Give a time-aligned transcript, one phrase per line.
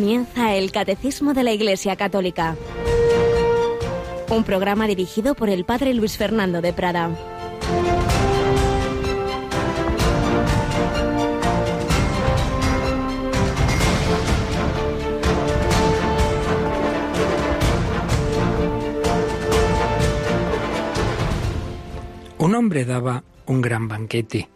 [0.00, 2.56] Comienza el Catecismo de la Iglesia Católica,
[4.30, 7.10] un programa dirigido por el Padre Luis Fernando de Prada.
[22.38, 24.48] Un hombre daba un gran banquete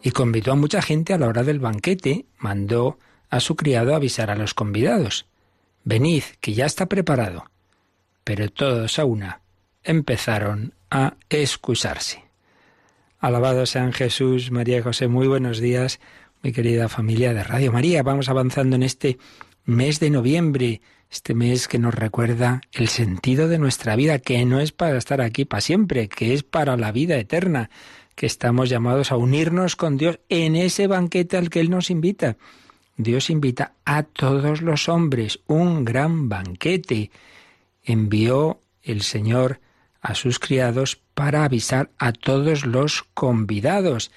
[0.00, 2.26] y convidó a mucha gente a la hora del banquete.
[2.38, 2.98] Mandó
[3.32, 5.24] a su criado avisar a los convidados.
[5.84, 7.46] Venid, que ya está preparado.
[8.24, 9.40] Pero todos a una
[9.82, 12.22] empezaron a excusarse.
[13.18, 15.98] Alabado sean Jesús, María y José, muy buenos días,
[16.42, 18.02] mi querida familia de Radio María.
[18.02, 19.16] Vamos avanzando en este
[19.64, 24.60] mes de noviembre, este mes que nos recuerda el sentido de nuestra vida, que no
[24.60, 27.70] es para estar aquí para siempre, que es para la vida eterna,
[28.14, 32.36] que estamos llamados a unirnos con Dios en ese banquete al que Él nos invita.
[33.02, 37.10] Dios invita a todos los hombres, un gran banquete.
[37.82, 39.60] Envió el Señor
[40.00, 44.10] a sus criados para avisar a todos los convidados.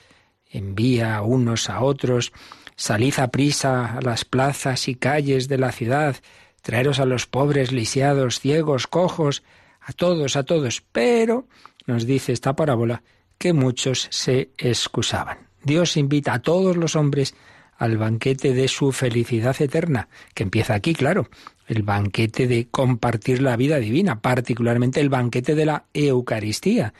[0.49, 2.31] Envía a unos a otros,
[2.75, 6.17] salid a prisa a las plazas y calles de la ciudad,
[6.61, 9.43] traeros a los pobres, lisiados, ciegos, cojos,
[9.81, 10.83] a todos, a todos.
[10.91, 11.47] Pero,
[11.85, 13.03] nos dice esta parábola,
[13.37, 15.49] que muchos se excusaban.
[15.63, 17.35] Dios invita a todos los hombres
[17.77, 21.29] al banquete de su felicidad eterna, que empieza aquí, claro,
[21.67, 26.93] el banquete de compartir la vida divina, particularmente el banquete de la Eucaristía.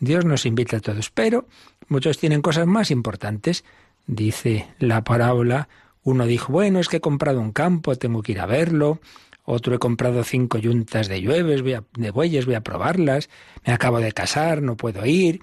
[0.00, 1.46] Dios nos invita a todos, pero
[1.88, 3.64] muchos tienen cosas más importantes.
[4.06, 5.68] Dice la parábola,
[6.02, 9.00] uno dijo, bueno, es que he comprado un campo, tengo que ir a verlo.
[9.44, 13.28] Otro he comprado cinco yuntas de llueves, voy de bueyes, voy a probarlas.
[13.66, 15.40] Me acabo de casar, no puedo ir.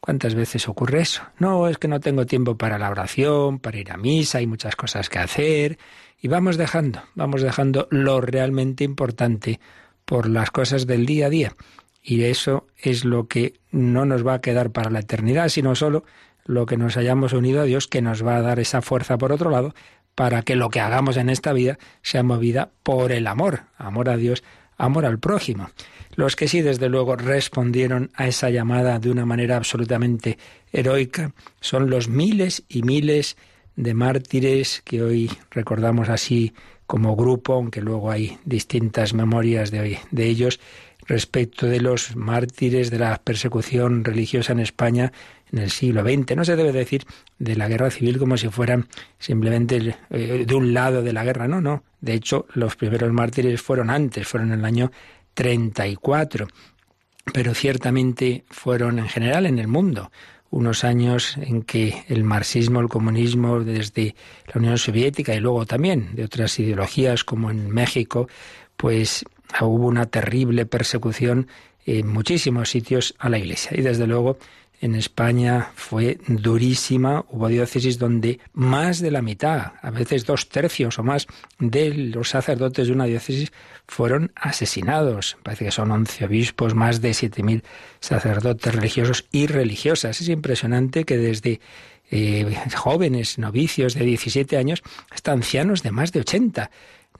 [0.00, 1.22] ¿Cuántas veces ocurre eso?
[1.38, 4.76] No, es que no tengo tiempo para la oración, para ir a misa, hay muchas
[4.76, 5.78] cosas que hacer.
[6.20, 9.60] Y vamos dejando, vamos dejando lo realmente importante
[10.04, 11.56] por las cosas del día a día.
[12.02, 16.04] Y eso es lo que no nos va a quedar para la eternidad, sino solo
[16.44, 19.32] lo que nos hayamos unido a Dios, que nos va a dar esa fuerza por
[19.32, 19.74] otro lado,
[20.14, 24.16] para que lo que hagamos en esta vida sea movida por el amor, amor a
[24.16, 24.44] Dios,
[24.76, 25.70] amor al prójimo.
[26.14, 30.38] Los que sí, desde luego, respondieron a esa llamada de una manera absolutamente
[30.72, 33.36] heroica son los miles y miles
[33.76, 36.54] de mártires que hoy recordamos así
[36.86, 40.60] como grupo, aunque luego hay distintas memorias de, hoy, de ellos,
[41.06, 45.12] respecto de los mártires de la persecución religiosa en España
[45.52, 46.36] en el siglo XX.
[46.36, 47.04] No se debe decir
[47.38, 51.48] de la guerra civil como si fueran simplemente eh, de un lado de la guerra,
[51.48, 51.84] no, no.
[52.00, 54.92] De hecho, los primeros mártires fueron antes, fueron en el año
[55.34, 56.48] 34.
[57.32, 60.10] Pero ciertamente fueron en general en el mundo
[60.50, 64.14] unos años en que el marxismo, el comunismo desde
[64.46, 68.28] la Unión Soviética y luego también de otras ideologías como en México,
[68.76, 69.24] pues
[69.60, 71.48] hubo una terrible persecución
[71.84, 73.72] en muchísimos sitios a la Iglesia.
[73.74, 74.38] Y desde luego
[74.80, 77.24] en España fue durísima.
[77.30, 81.26] Hubo diócesis donde más de la mitad, a veces dos tercios o más,
[81.58, 83.52] de los sacerdotes de una diócesis
[83.86, 85.36] fueron asesinados.
[85.42, 87.62] Parece que son once obispos, más de siete mil
[88.00, 90.20] sacerdotes religiosos y religiosas.
[90.20, 91.60] Es impresionante que desde
[92.10, 96.70] eh, jóvenes, novicios de 17 años, hasta ancianos de más de 80.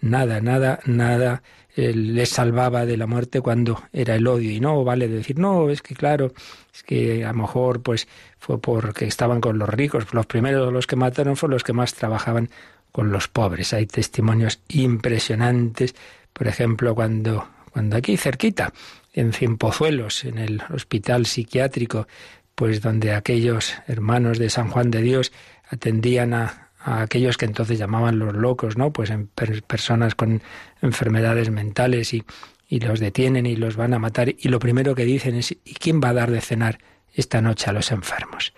[0.00, 1.42] Nada, nada, nada
[1.76, 4.50] les salvaba de la muerte cuando era el odio.
[4.50, 6.32] Y no vale decir, no, es que claro,
[6.74, 8.08] es que a lo mejor pues
[8.38, 10.12] fue porque estaban con los ricos.
[10.12, 12.48] Los primeros los que mataron fueron los que más trabajaban
[12.92, 13.74] con los pobres.
[13.74, 15.94] Hay testimonios impresionantes,
[16.32, 18.72] por ejemplo, cuando, cuando aquí cerquita,
[19.12, 22.06] en Cienpozuelos, en el hospital psiquiátrico,
[22.54, 25.32] pues donde aquellos hermanos de San Juan de Dios
[25.70, 28.92] atendían a, a aquellos que entonces llamaban los locos, ¿no?
[28.92, 30.40] Pues en personas con
[30.80, 32.22] enfermedades mentales y,
[32.68, 35.74] y los detienen y los van a matar y lo primero que dicen es ¿y
[35.74, 36.78] quién va a dar de cenar
[37.12, 38.54] esta noche a los enfermos?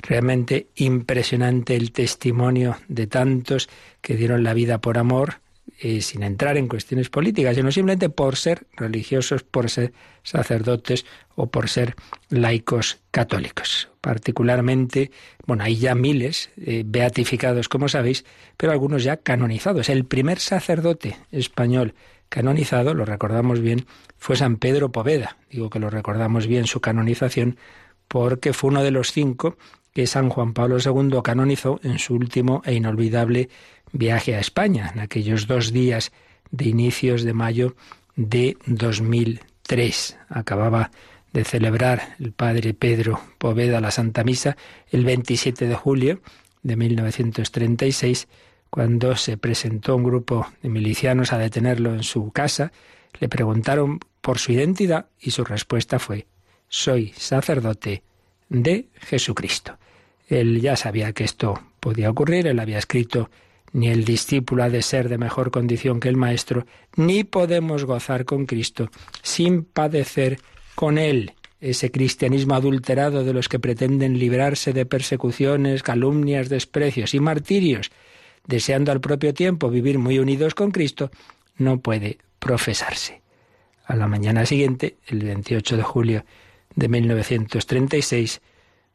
[0.00, 3.68] Realmente impresionante el testimonio de tantos
[4.00, 5.40] que dieron la vida por amor,
[6.00, 9.92] sin entrar en cuestiones políticas, sino simplemente por ser religiosos, por ser
[10.22, 11.04] sacerdotes
[11.34, 11.94] o por ser
[12.30, 13.90] laicos católicos.
[14.00, 15.10] Particularmente,
[15.46, 18.24] bueno, hay ya miles eh, beatificados, como sabéis,
[18.56, 19.88] pero algunos ya canonizados.
[19.88, 21.94] El primer sacerdote español
[22.28, 23.86] canonizado, lo recordamos bien,
[24.16, 25.36] fue San Pedro Poveda.
[25.50, 27.58] Digo que lo recordamos bien su canonización
[28.08, 29.56] porque fue uno de los cinco
[29.94, 33.48] que San Juan Pablo II canonizó en su último e inolvidable
[33.92, 36.12] viaje a España, en aquellos dos días
[36.50, 37.76] de inicios de mayo
[38.16, 40.18] de 2003.
[40.28, 40.90] Acababa
[41.32, 44.56] de celebrar el padre Pedro Poveda la Santa Misa
[44.90, 46.20] el 27 de julio
[46.62, 48.26] de 1936,
[48.70, 52.72] cuando se presentó un grupo de milicianos a detenerlo en su casa,
[53.20, 56.26] le preguntaron por su identidad y su respuesta fue,
[56.68, 58.02] soy sacerdote
[58.48, 59.78] de Jesucristo.
[60.28, 63.30] Él ya sabía que esto podía ocurrir, él había escrito,
[63.72, 66.66] ni el discípulo ha de ser de mejor condición que el maestro,
[66.96, 68.88] ni podemos gozar con Cristo
[69.22, 70.38] sin padecer
[70.74, 77.20] con él ese cristianismo adulterado de los que pretenden librarse de persecuciones, calumnias, desprecios y
[77.20, 77.90] martirios,
[78.46, 81.10] deseando al propio tiempo vivir muy unidos con Cristo,
[81.56, 83.22] no puede profesarse.
[83.86, 86.24] A la mañana siguiente, el 28 de julio
[86.76, 88.42] de 1936,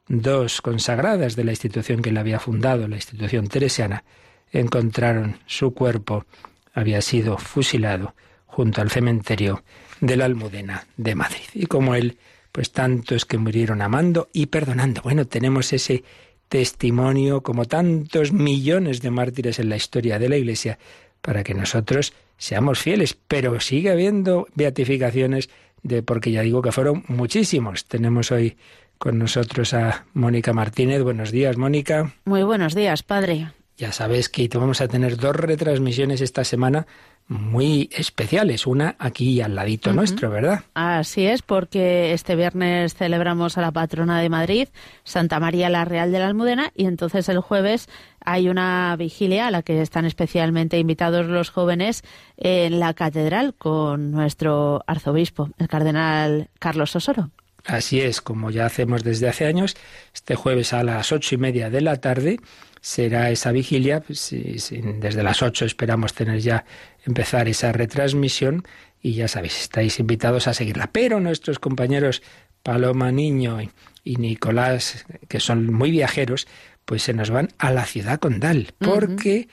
[0.10, 4.04] dos consagradas de la institución que le había fundado, la institución teresiana,
[4.52, 6.26] encontraron su cuerpo,
[6.74, 8.16] había sido fusilado
[8.48, 9.64] junto al cementerio
[10.02, 11.46] de la Almudena de Madrid.
[11.54, 12.18] Y como él,
[12.52, 15.02] pues tantos que murieron amando y perdonando.
[15.04, 16.04] Bueno, tenemos ese
[16.50, 20.80] testimonio, como tantos millones de mártires en la historia de la Iglesia,
[21.22, 23.16] para que nosotros seamos fieles.
[23.28, 25.50] Pero sigue habiendo beatificaciones
[25.84, 27.86] de, porque ya digo que fueron muchísimos.
[27.86, 28.58] Tenemos hoy
[29.00, 31.02] con nosotros a Mónica Martínez.
[31.02, 32.14] Buenos días, Mónica.
[32.26, 33.48] Muy buenos días, padre.
[33.78, 36.86] Ya sabes que vamos a tener dos retransmisiones esta semana
[37.30, 40.64] muy especiales, una aquí al ladito nuestro, ¿verdad?
[40.74, 44.68] Así es, porque este viernes celebramos a la patrona de Madrid,
[45.04, 47.88] Santa María la Real de la Almudena, y entonces el jueves
[48.20, 52.04] hay una vigilia a la que están especialmente invitados los jóvenes
[52.36, 57.30] en la catedral con nuestro arzobispo, el cardenal Carlos Osoro.
[57.70, 59.78] Así es, como ya hacemos desde hace años,
[60.14, 62.40] este jueves a las ocho y media de la tarde
[62.82, 64.02] será esa vigilia.
[64.02, 66.66] Pues, desde las ocho esperamos tener ya
[67.06, 68.64] empezar esa retransmisión
[69.02, 70.90] y ya sabéis, estáis invitados a seguirla.
[70.92, 72.24] Pero nuestros compañeros
[72.64, 73.60] Paloma Niño
[74.04, 76.48] y Nicolás, que son muy viajeros,
[76.86, 79.48] pues se nos van a la ciudad condal, porque...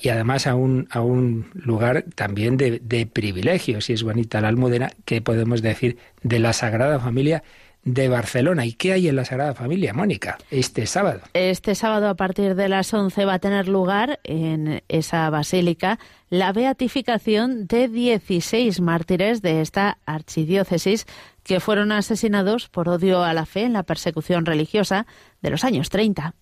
[0.00, 4.48] y además a un, a un lugar también de, de privilegio, si es bonita la
[4.48, 7.42] Almudena, que podemos decir de la Sagrada Familia
[7.86, 8.66] de Barcelona.
[8.66, 11.20] ¿Y qué hay en la Sagrada Familia, Mónica, este sábado?
[11.34, 16.52] Este sábado a partir de las 11 va a tener lugar en esa basílica la
[16.52, 21.06] beatificación de 16 mártires de esta archidiócesis
[21.44, 25.06] que fueron asesinados por odio a la fe en la persecución religiosa
[25.40, 26.34] de los años 30.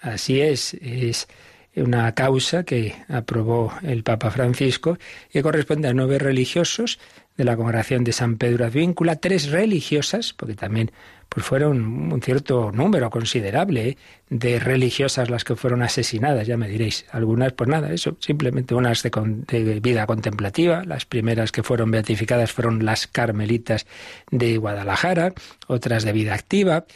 [0.00, 1.28] Así es, es
[1.76, 4.98] una causa que aprobó el Papa Francisco
[5.32, 6.98] y corresponde a nueve religiosos
[7.36, 10.90] de la congregación de San Pedro Advíncula, tres religiosas, porque también
[11.28, 13.98] pues fueron un cierto número considerable ¿eh?
[14.30, 17.04] de religiosas las que fueron asesinadas, ya me diréis.
[17.10, 22.52] Algunas, pues nada, eso, simplemente unas de, de vida contemplativa, las primeras que fueron beatificadas
[22.52, 23.86] fueron las carmelitas
[24.30, 25.34] de Guadalajara,
[25.66, 26.86] otras de vida activa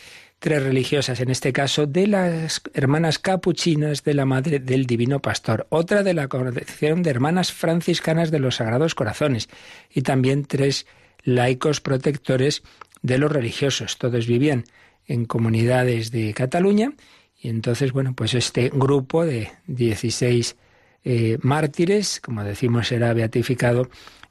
[0.41, 5.67] tres religiosas, en este caso de las hermanas capuchinas de la Madre del Divino Pastor,
[5.69, 9.49] otra de la congregación de hermanas franciscanas de los Sagrados Corazones
[9.91, 10.87] y también tres
[11.23, 12.63] laicos protectores
[13.03, 13.99] de los religiosos.
[13.99, 14.65] Todos vivían
[15.07, 16.95] en comunidades de Cataluña
[17.39, 20.57] y entonces, bueno, pues este grupo de 16
[21.05, 23.91] eh, mártires, como decimos, será beatificado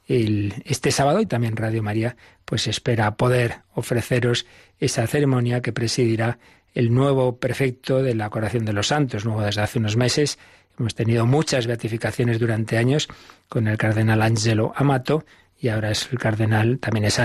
[0.10, 4.48] este sábado y también Radio María pues espera poder ofreceros
[4.80, 6.40] esa ceremonia que presidirá
[6.74, 10.40] el nuevo prefecto de la Coración de los Santos, nuevo desde hace unos meses.
[10.80, 13.08] Hemos tenido muchas beatificaciones durante años
[13.50, 15.26] con el cardenal Angelo Amato
[15.60, 17.20] y ahora es el cardenal, también es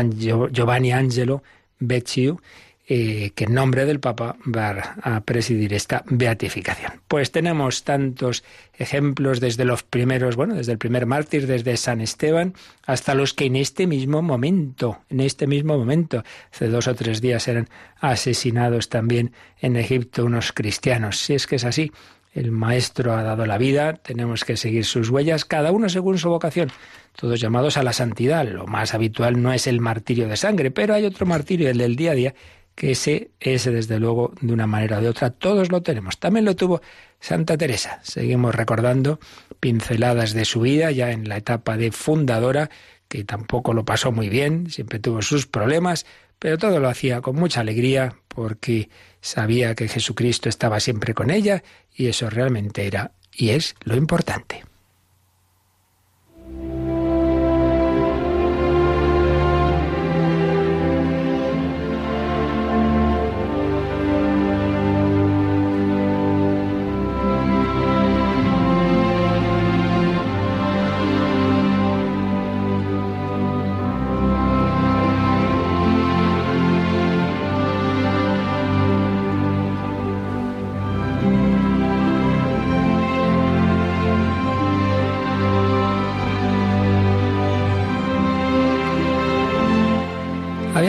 [0.53, 1.43] Giovanni Angelo
[1.79, 2.41] Becciu,
[2.87, 7.01] eh, que en nombre del Papa va a presidir esta beatificación.
[7.09, 8.45] Pues tenemos tantos
[8.77, 12.53] ejemplos desde los primeros, bueno, desde el primer mártir, desde San Esteban,
[12.85, 17.23] hasta los que en este mismo momento, en este mismo momento, hace dos o tres
[17.23, 17.69] días eran
[18.01, 21.19] asesinados también en Egipto unos cristianos.
[21.19, 21.91] Si es que es así,
[22.35, 26.29] el Maestro ha dado la vida, tenemos que seguir sus huellas, cada uno según su
[26.29, 26.71] vocación,
[27.17, 28.45] todos llamados a la santidad.
[28.47, 31.97] Lo más habitual no es el martirio de sangre, pero hay otro martirio, el del
[31.97, 32.35] día a día,
[32.75, 36.19] que ese, ese desde luego, de una manera o de otra, todos lo tenemos.
[36.19, 36.81] También lo tuvo
[37.21, 38.01] Santa Teresa.
[38.03, 39.21] Seguimos recordando
[39.61, 42.71] pinceladas de su vida ya en la etapa de fundadora,
[43.09, 46.05] que tampoco lo pasó muy bien, siempre tuvo sus problemas,
[46.39, 48.91] pero todo lo hacía con mucha alegría porque
[49.21, 51.63] sabía que Jesucristo estaba siempre con ella
[51.95, 54.65] y eso realmente era y es lo importante.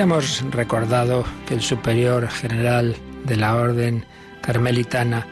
[0.05, 4.05] Hemos recordado que el superior general de la orden
[4.41, 5.25] carmelitana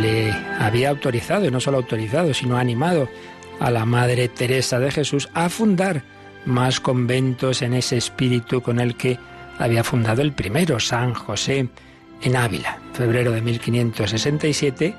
[0.00, 3.06] le había autorizado, y no solo autorizado, sino animado
[3.60, 6.04] a la Madre Teresa de Jesús a fundar
[6.46, 9.18] más conventos en ese espíritu con el que
[9.58, 11.68] había fundado el primero, San José,
[12.22, 12.78] en Ávila.
[12.88, 14.94] En febrero de 1567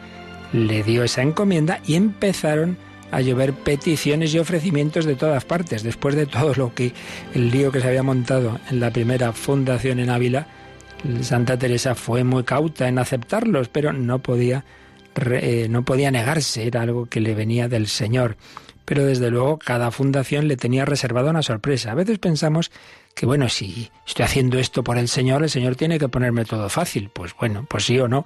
[0.54, 2.78] le dio esa encomienda y empezaron
[3.12, 5.84] a llover peticiones y ofrecimientos de todas partes.
[5.84, 6.94] Después de todo lo que
[7.34, 10.48] el lío que se había montado en la primera fundación en Ávila,
[11.22, 14.66] Santa Teresa fue muy cauta en aceptarlos, pero no podía
[15.16, 18.38] eh, no podía negarse, era algo que le venía del Señor.
[18.86, 21.92] Pero desde luego cada fundación le tenía reservada una sorpresa.
[21.92, 22.72] A veces pensamos
[23.16, 26.70] que bueno, si estoy haciendo esto por el Señor, el Señor tiene que ponerme todo
[26.70, 27.10] fácil.
[27.14, 28.26] Pues bueno, pues sí o no.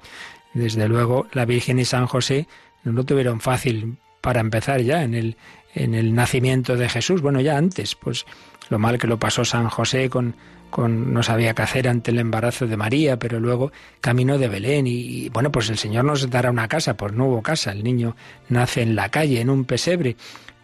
[0.54, 2.48] Desde luego la Virgen y San José
[2.84, 5.36] no lo tuvieron fácil para empezar ya en el,
[5.76, 7.22] en el nacimiento de Jesús.
[7.22, 8.26] Bueno, ya antes, pues
[8.70, 10.34] lo mal que lo pasó San José con,
[10.70, 14.88] con no sabía qué hacer ante el embarazo de María, pero luego camino de Belén
[14.88, 18.16] y, bueno, pues el Señor nos dará una casa, pues no hubo casa, el niño
[18.48, 20.16] nace en la calle, en un pesebre.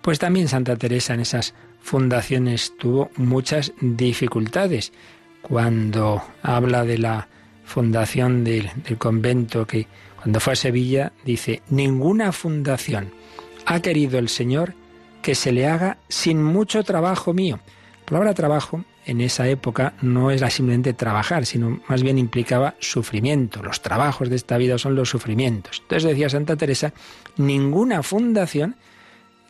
[0.01, 4.93] Pues también Santa Teresa en esas fundaciones tuvo muchas dificultades.
[5.41, 7.27] Cuando habla de la
[7.65, 9.85] fundación del convento que
[10.15, 13.18] cuando fue a Sevilla dice, ninguna fundación
[13.65, 14.73] ha querido el Señor
[15.21, 17.59] que se le haga sin mucho trabajo mío.
[17.99, 23.61] La palabra trabajo en esa época no era simplemente trabajar, sino más bien implicaba sufrimiento.
[23.61, 25.79] Los trabajos de esta vida son los sufrimientos.
[25.81, 26.93] Entonces decía Santa Teresa,
[27.37, 28.75] ninguna fundación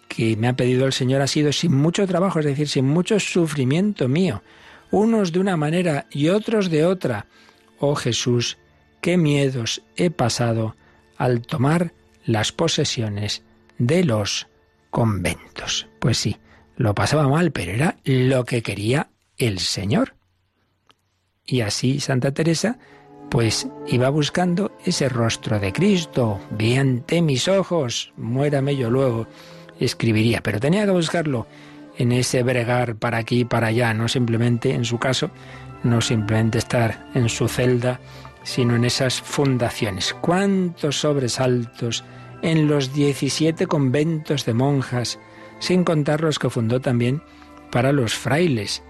[0.08, 3.20] que me ha pedido el Señor ha sido sin mucho trabajo, es decir, sin mucho
[3.20, 4.42] sufrimiento mío,
[4.92, 7.28] unos de una manera y otros de otra.
[7.80, 8.58] Oh Jesús,
[9.01, 10.75] qué miedos he pasado
[11.18, 11.94] al tomar
[12.25, 13.44] las posesiones
[13.80, 14.48] de los
[14.92, 15.88] conventos.
[16.00, 16.38] Pues sí,
[16.76, 20.16] lo pasaba mal, pero era lo que quería el Señor.
[21.46, 22.78] Y así Santa Teresa,
[23.32, 26.40] pues iba buscando ese rostro de Cristo.
[26.52, 29.28] Vi ante mis ojos, muérame yo luego,
[29.80, 30.42] escribiría.
[30.44, 31.48] Pero tenía que buscarlo
[31.98, 35.32] en ese bregar para aquí y para allá, no simplemente, en su caso,
[35.84, 38.00] no simplemente estar en su celda,
[38.44, 40.14] sino en esas fundaciones.
[40.22, 42.04] ¿Cuántos sobresaltos
[42.41, 45.19] en los 17 conventos de monjas,
[45.60, 47.22] sin contar los que fundó también
[47.72, 48.84] para los frailes.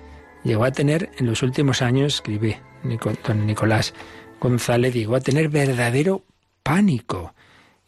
[0.44, 2.62] Llegó a tener en los últimos años, escribe
[3.28, 3.94] don Nicolás
[4.40, 6.24] González, llegó a tener verdadero
[6.64, 7.34] pánico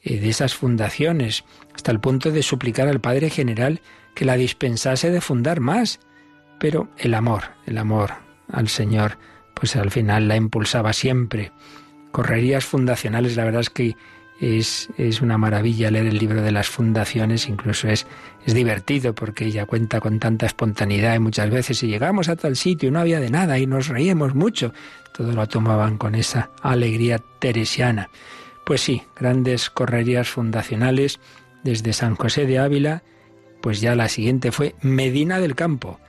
[0.03, 3.81] eh, de esas fundaciones, hasta el punto de suplicar al Padre General
[4.15, 5.99] que la dispensase de fundar más.
[6.59, 8.11] Pero el amor, el amor
[8.51, 9.17] al Señor,
[9.53, 11.51] pues al final la impulsaba siempre.
[12.11, 13.95] Correrías fundacionales, la verdad es que
[14.41, 14.89] es,
[15.21, 18.07] una maravilla leer el libro de las fundaciones, incluso es,
[18.45, 22.55] es divertido porque ella cuenta con tanta espontaneidad y muchas veces si llegamos a tal
[22.55, 24.73] sitio no había de nada y nos reíamos mucho,
[25.13, 28.09] todo lo tomaban con esa alegría teresiana.
[28.65, 31.19] Pues sí, grandes correrías fundacionales
[31.63, 33.03] desde San José de Ávila,
[33.61, 35.99] pues ya la siguiente fue Medina del Campo.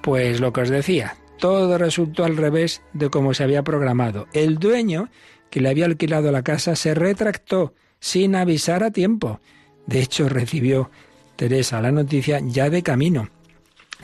[0.00, 4.28] Pues lo que os decía, todo resultó al revés de como se había programado.
[4.32, 5.08] El dueño
[5.50, 9.40] que le había alquilado la casa se retractó sin avisar a tiempo.
[9.86, 10.90] De hecho, recibió
[11.36, 13.28] Teresa la noticia ya de camino,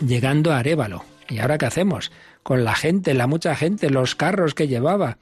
[0.01, 1.05] llegando a Arévalo.
[1.29, 2.13] ¿Y ahora qué hacemos?
[2.43, 5.19] Con la gente, la mucha gente, los carros que llevaba.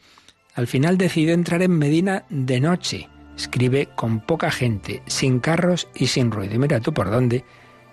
[0.55, 3.09] Al final decidió entrar en Medina de noche.
[3.37, 6.59] Escribe con poca gente, sin carros y sin ruido.
[6.59, 7.45] Mira tú por dónde.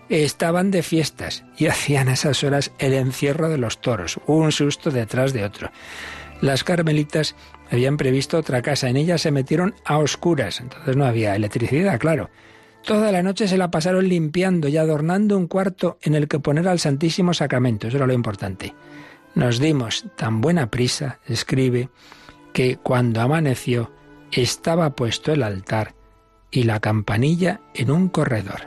[0.09, 4.91] Estaban de fiestas y hacían a esas horas el encierro de los toros, un susto
[4.91, 5.71] detrás de otro.
[6.41, 7.35] Las carmelitas
[7.71, 8.89] habían previsto otra casa.
[8.89, 10.59] En ella se metieron a oscuras.
[10.59, 12.29] Entonces no había electricidad, claro.
[12.83, 16.67] Toda la noche se la pasaron limpiando y adornando un cuarto en el que poner
[16.67, 17.87] al Santísimo Sacramento.
[17.87, 18.75] Eso era lo importante.
[19.35, 21.89] Nos dimos tan buena prisa, escribe,
[22.53, 23.91] que cuando amaneció
[24.31, 25.93] estaba puesto el altar
[26.49, 28.61] y la campanilla en un corredor.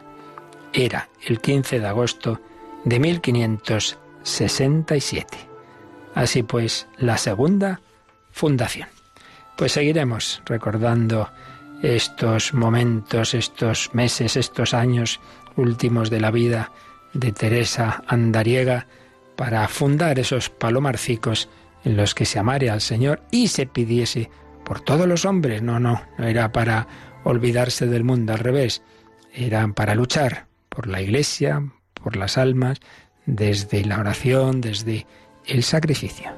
[0.73, 2.41] Era el 15 de agosto
[2.85, 5.37] de 1567.
[6.15, 7.83] Así pues, la segunda
[8.31, 8.94] fundación.
[9.57, 11.31] Pues seguiremos recordando
[11.83, 15.21] estos momentos, estos meses, estos años
[15.57, 16.73] últimos de la vida
[17.13, 18.87] de Teresa Andariega
[19.37, 21.49] para fundar esos palomarcicos
[21.85, 24.31] en los que se amare al Señor y se pidiese
[24.65, 25.63] por todos los hombres.
[25.63, 26.89] No, no, no era para
[27.25, 28.83] olvidarse del mundo, al revés,
[29.33, 31.63] era para luchar por la Iglesia,
[31.95, 32.81] por las almas,
[33.27, 35.07] desde la oración, desde
[35.47, 36.33] el sacrificio.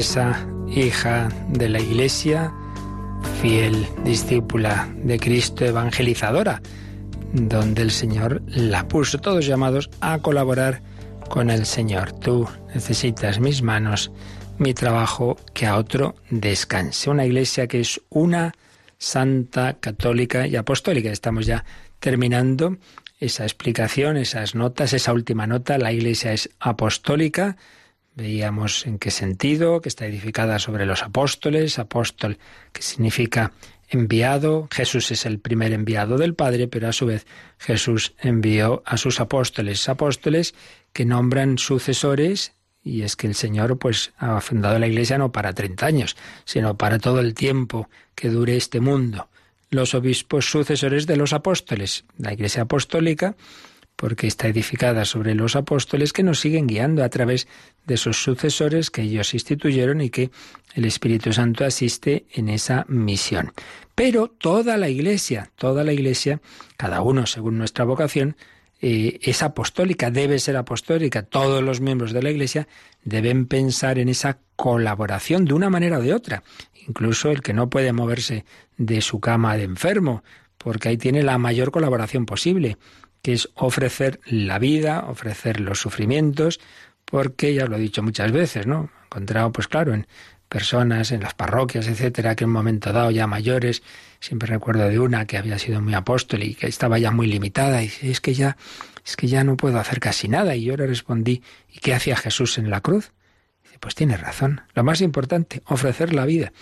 [0.00, 2.54] Teresa, hija de la Iglesia,
[3.42, 6.62] fiel discípula de Cristo, evangelizadora,
[7.34, 10.80] donde el Señor la puso, todos llamados a colaborar
[11.28, 12.12] con el Señor.
[12.12, 14.10] Tú necesitas mis manos,
[14.56, 17.10] mi trabajo, que a otro descanse.
[17.10, 18.54] Una iglesia que es una
[18.96, 21.10] santa, católica y apostólica.
[21.10, 21.66] Estamos ya
[21.98, 22.78] terminando
[23.18, 25.76] esa explicación, esas notas, esa última nota.
[25.76, 27.58] La iglesia es apostólica
[28.14, 32.38] Veíamos en qué sentido, que está edificada sobre los apóstoles, apóstol
[32.72, 33.52] que significa
[33.88, 37.26] enviado, Jesús es el primer enviado del Padre, pero a su vez
[37.58, 40.54] Jesús envió a sus apóstoles, apóstoles
[40.92, 42.52] que nombran sucesores
[42.82, 46.76] y es que el Señor pues ha fundado la Iglesia no para 30 años, sino
[46.76, 49.28] para todo el tiempo que dure este mundo.
[49.70, 53.36] Los obispos sucesores de los apóstoles, la Iglesia apostólica
[54.00, 57.46] porque está edificada sobre los apóstoles que nos siguen guiando a través
[57.84, 60.30] de sus sucesores que ellos instituyeron y que
[60.74, 63.52] el Espíritu Santo asiste en esa misión.
[63.94, 66.40] Pero toda la Iglesia, toda la Iglesia,
[66.78, 68.36] cada uno según nuestra vocación,
[68.80, 71.24] eh, es apostólica, debe ser apostólica.
[71.24, 72.68] Todos los miembros de la Iglesia
[73.04, 76.42] deben pensar en esa colaboración de una manera o de otra.
[76.88, 78.46] Incluso el que no puede moverse
[78.78, 80.24] de su cama de enfermo,
[80.56, 82.78] porque ahí tiene la mayor colaboración posible
[83.22, 86.60] que es ofrecer la vida, ofrecer los sufrimientos,
[87.04, 88.90] porque ya lo he dicho muchas veces, ¿no?
[89.02, 90.06] He encontrado, pues claro, en
[90.48, 93.82] personas, en las parroquias, etcétera, que en un momento dado ya mayores,
[94.18, 97.82] siempre recuerdo de una que había sido muy apóstol y que estaba ya muy limitada,
[97.82, 98.56] y dice, es que ya,
[99.06, 100.56] es que ya no puedo hacer casi nada.
[100.56, 103.12] Y yo le respondí, ¿y qué hacía Jesús en la cruz?
[103.62, 104.62] Dice, pues tiene razón.
[104.74, 106.52] Lo más importante, ofrecer la vida.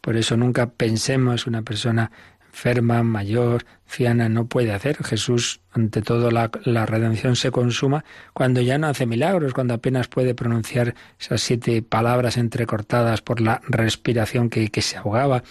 [0.00, 2.12] Por eso nunca pensemos una persona
[2.58, 4.96] enferma, mayor, fiana, no puede hacer.
[5.04, 10.34] Jesús, ante todo, la, redención se consuma cuando ya no hace milagros, cuando apenas puede
[10.34, 15.44] pronunciar esas siete palabras entrecortadas por la respiración que, que se ahogaba.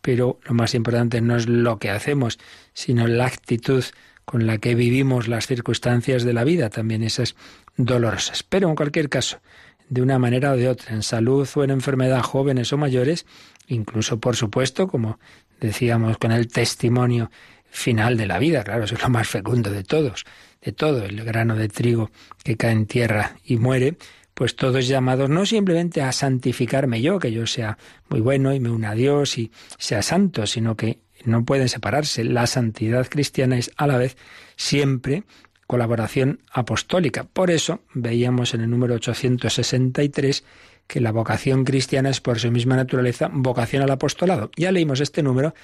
[0.00, 2.38] Pero lo más importante no es lo que hacemos,
[2.72, 3.84] sino la actitud
[4.24, 7.36] con la que vivimos las circunstancias de la vida, también esas
[7.76, 8.42] dolorosas.
[8.42, 9.38] Pero en cualquier caso,
[9.90, 13.26] de una manera o de otra, en salud o en enfermedad, jóvenes o mayores,
[13.68, 15.18] incluso por supuesto, como
[15.64, 17.30] decíamos, con el testimonio
[17.70, 20.24] final de la vida, claro, es lo más fecundo de todos,
[20.62, 22.10] de todo, el grano de trigo
[22.42, 23.96] que cae en tierra y muere,
[24.34, 28.70] pues todos llamados no simplemente a santificarme yo, que yo sea muy bueno y me
[28.70, 32.24] una a Dios y sea santo, sino que no pueden separarse.
[32.24, 34.16] La santidad cristiana es a la vez
[34.56, 35.24] siempre
[35.66, 37.24] colaboración apostólica.
[37.24, 40.44] Por eso veíamos en el número 863
[40.86, 44.50] que la vocación cristiana es por su misma naturaleza vocación al apostolado.
[44.56, 45.54] Ya leímos este número,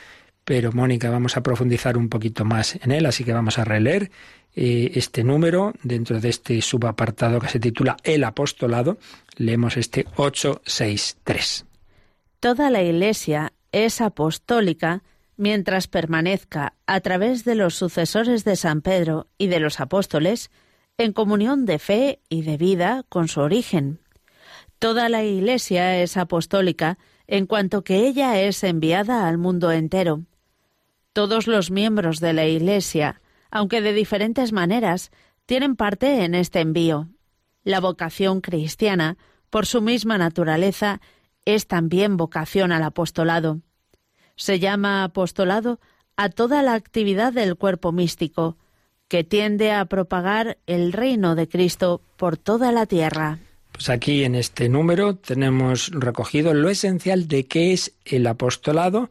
[0.44, 4.10] pero Mónica, vamos a profundizar un poquito más en él, así que vamos a releer
[4.54, 8.98] eh, este número dentro de este subapartado que se titula El apostolado.
[9.36, 11.66] Leemos este 863.
[12.40, 15.02] Toda la Iglesia es apostólica
[15.36, 20.50] mientras permanezca a través de los sucesores de San Pedro y de los apóstoles
[20.98, 24.00] en comunión de fe y de vida con su origen.
[24.80, 30.22] Toda la Iglesia es apostólica en cuanto que ella es enviada al mundo entero.
[31.12, 35.10] Todos los miembros de la Iglesia, aunque de diferentes maneras,
[35.44, 37.08] tienen parte en este envío.
[37.62, 39.18] La vocación cristiana,
[39.50, 41.02] por su misma naturaleza,
[41.44, 43.60] es también vocación al apostolado.
[44.34, 45.78] Se llama apostolado
[46.16, 48.56] a toda la actividad del cuerpo místico,
[49.08, 53.40] que tiende a propagar el reino de Cristo por toda la tierra.
[53.80, 59.08] Pues aquí en este número tenemos recogido lo esencial de qué es el apostolado,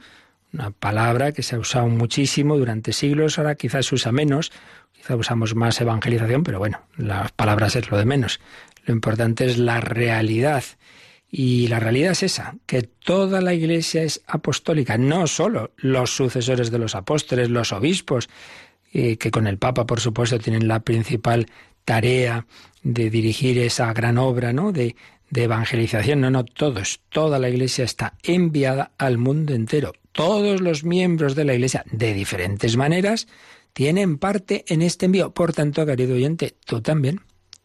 [0.54, 4.52] una palabra que se ha usado muchísimo durante siglos, ahora quizás se usa menos,
[4.94, 8.42] quizás usamos más evangelización, pero bueno, las palabras es lo de menos.
[8.86, 10.64] Lo importante es la realidad.
[11.32, 16.70] Y la realidad es esa, que toda la Iglesia es apostólica, no solo los sucesores
[16.70, 18.30] de los apóstoles, los obispos,
[18.94, 21.48] eh, que con el Papa, por supuesto, tienen la principal
[21.90, 22.46] tarea
[22.84, 24.72] de dirigir esa gran obra, ¿no?
[24.72, 24.96] De,
[25.32, 26.22] de evangelización.
[26.22, 29.94] No, no, todos, toda la Iglesia está enviada al mundo entero.
[30.12, 33.28] Todos los miembros de la Iglesia, de diferentes maneras,
[33.74, 35.34] tienen parte en este envío.
[35.34, 37.22] Por tanto, querido oyente, tú también,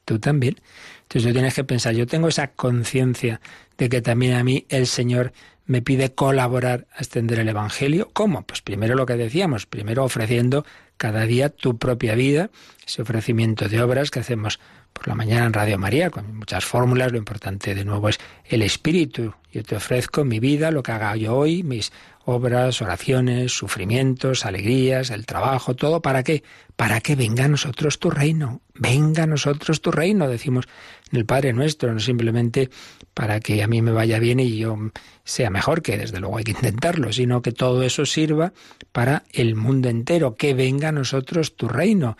[0.06, 0.56] tú también.
[1.02, 3.42] Entonces tú tienes que pensar, yo tengo esa conciencia
[3.76, 5.34] de que también a mí el Señor
[5.66, 8.08] me pide colaborar a extender el Evangelio.
[8.14, 8.46] ¿Cómo?
[8.46, 10.64] Pues primero lo que decíamos, primero ofreciendo
[10.96, 12.50] cada día tu propia vida,
[12.86, 14.60] ese ofrecimiento de obras que hacemos
[14.92, 17.12] por la mañana en Radio María, con muchas fórmulas.
[17.12, 19.34] Lo importante de nuevo es el espíritu.
[19.52, 21.92] Yo te ofrezco mi vida, lo que haga yo hoy, mis
[22.24, 26.00] obras, oraciones, sufrimientos, alegrías, el trabajo, todo.
[26.02, 26.42] ¿Para qué?
[26.76, 28.60] Para que venga a nosotros tu reino.
[28.74, 30.66] Venga a nosotros tu reino, decimos
[31.12, 32.70] en el Padre Nuestro, no simplemente
[33.12, 34.76] para que a mí me vaya bien y yo
[35.22, 38.52] sea mejor, que desde luego hay que intentarlo, sino que todo eso sirva
[38.92, 42.16] para el mundo entero, que venga a nosotros tu reino.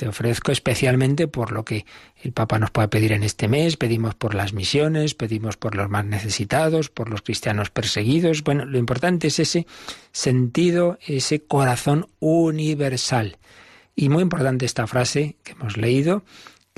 [0.00, 1.84] Te ofrezco especialmente por lo que
[2.22, 3.76] el Papa nos puede pedir en este mes.
[3.76, 8.42] Pedimos por las misiones, pedimos por los más necesitados, por los cristianos perseguidos.
[8.42, 9.66] Bueno, lo importante es ese
[10.10, 13.36] sentido, ese corazón universal.
[13.94, 16.22] Y muy importante esta frase que hemos leído,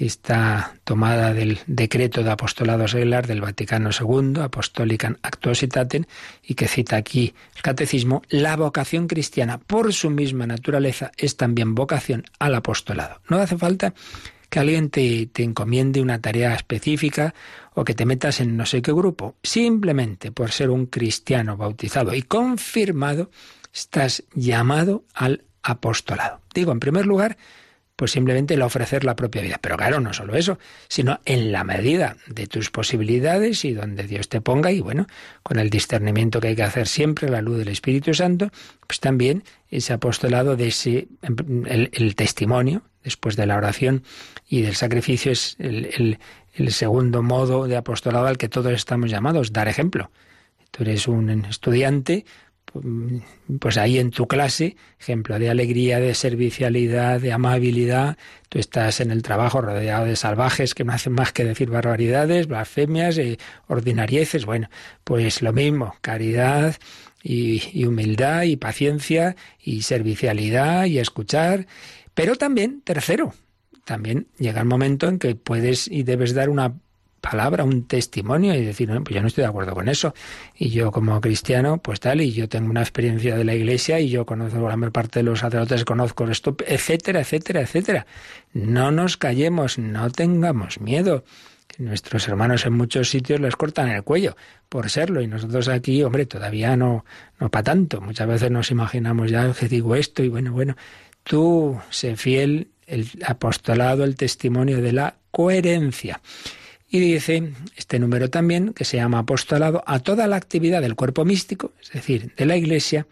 [0.02, 6.06] que está tomada del decreto de apostolado seglar del Vaticano II, Apostolicam Actuositatem,
[6.42, 11.76] y que cita aquí el catecismo, la vocación cristiana, por su misma naturaleza, es también
[11.76, 13.20] vocación al apostolado.
[13.28, 13.94] No hace falta
[14.50, 17.32] que alguien te, te encomiende una tarea específica
[17.74, 19.36] o que te metas en no sé qué grupo.
[19.40, 23.30] Simplemente por ser un cristiano bautizado y confirmado,
[23.72, 26.40] estás llamado al apostolado.
[26.52, 27.36] Digo, en primer lugar,
[28.02, 29.58] pues simplemente el ofrecer la propia vida.
[29.60, 34.28] Pero claro, no solo eso, sino en la medida de tus posibilidades y donde Dios
[34.28, 35.06] te ponga, y bueno,
[35.44, 38.50] con el discernimiento que hay que hacer siempre, la luz del Espíritu Santo,
[38.88, 44.02] pues también ese apostolado de ese, el, testimonio, después de la oración
[44.48, 46.18] y del sacrificio, es el,
[46.54, 50.10] el segundo modo de apostolado al que todos estamos llamados, dar ejemplo.
[50.72, 52.24] Tú eres un estudiante,
[53.61, 58.16] pues ahí en tu clase, ejemplo de alegría, de servicialidad, de amabilidad,
[58.48, 62.46] tú estás en el trabajo rodeado de salvajes que no hacen más que decir barbaridades,
[62.46, 64.68] blasfemias, eh, ordinarieces, bueno,
[65.05, 66.77] pues lo mismo, caridad
[67.22, 71.66] y, y humildad y paciencia y servicialidad y escuchar,
[72.14, 73.35] pero también, tercero,
[73.85, 76.75] también llega el momento en que puedes y debes dar una
[77.22, 80.12] palabra, un testimonio y decir, no, pues yo no estoy de acuerdo con eso.
[80.54, 84.11] Y yo como cristiano, pues tal, y yo tengo una experiencia de la iglesia y
[84.11, 88.06] yo conozco la mayor parte de los sacerdotes, conozco esto, etcétera, etcétera, etcétera.
[88.52, 91.24] No nos callemos, no tengamos miedo.
[91.78, 94.37] Nuestros hermanos en muchos sitios les cortan el cuello
[94.68, 97.06] por serlo y nosotros aquí, hombre, todavía no,
[97.38, 98.00] no para tanto.
[98.00, 100.76] Muchas veces nos imaginamos ya que digo esto y bueno, bueno,
[101.22, 106.20] tú sé fiel, el apostolado, el testimonio de la coherencia.
[106.94, 111.24] Y dice este número también, que se llama apostolado, a toda la actividad del cuerpo
[111.24, 113.07] místico, es decir, de la Iglesia,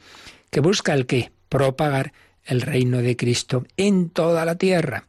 [0.51, 1.33] que busca el qué?
[1.49, 2.13] Propagar
[2.45, 5.07] el reino de Cristo en toda la tierra.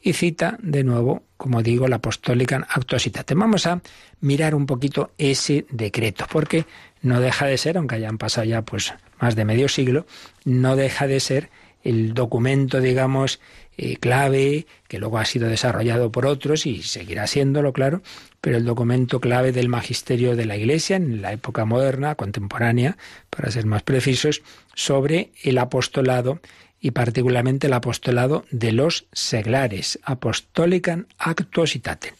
[0.00, 3.34] Y cita de nuevo, como digo, la apostólica actuositate.
[3.34, 3.82] Vamos a
[4.20, 6.64] mirar un poquito ese decreto, porque
[7.00, 10.06] no deja de ser, aunque hayan pasado ya pues más de medio siglo,
[10.44, 11.50] no deja de ser
[11.82, 13.40] el documento, digamos,
[13.78, 18.02] eh, clave, que luego ha sido desarrollado por otros y seguirá siéndolo, claro,
[18.40, 22.96] pero el documento clave del magisterio de la Iglesia en la época moderna, contemporánea,
[23.30, 24.42] para ser más precisos,
[24.74, 26.40] sobre el apostolado
[26.80, 32.14] y particularmente el apostolado de los seglares, apostolican actuositatem.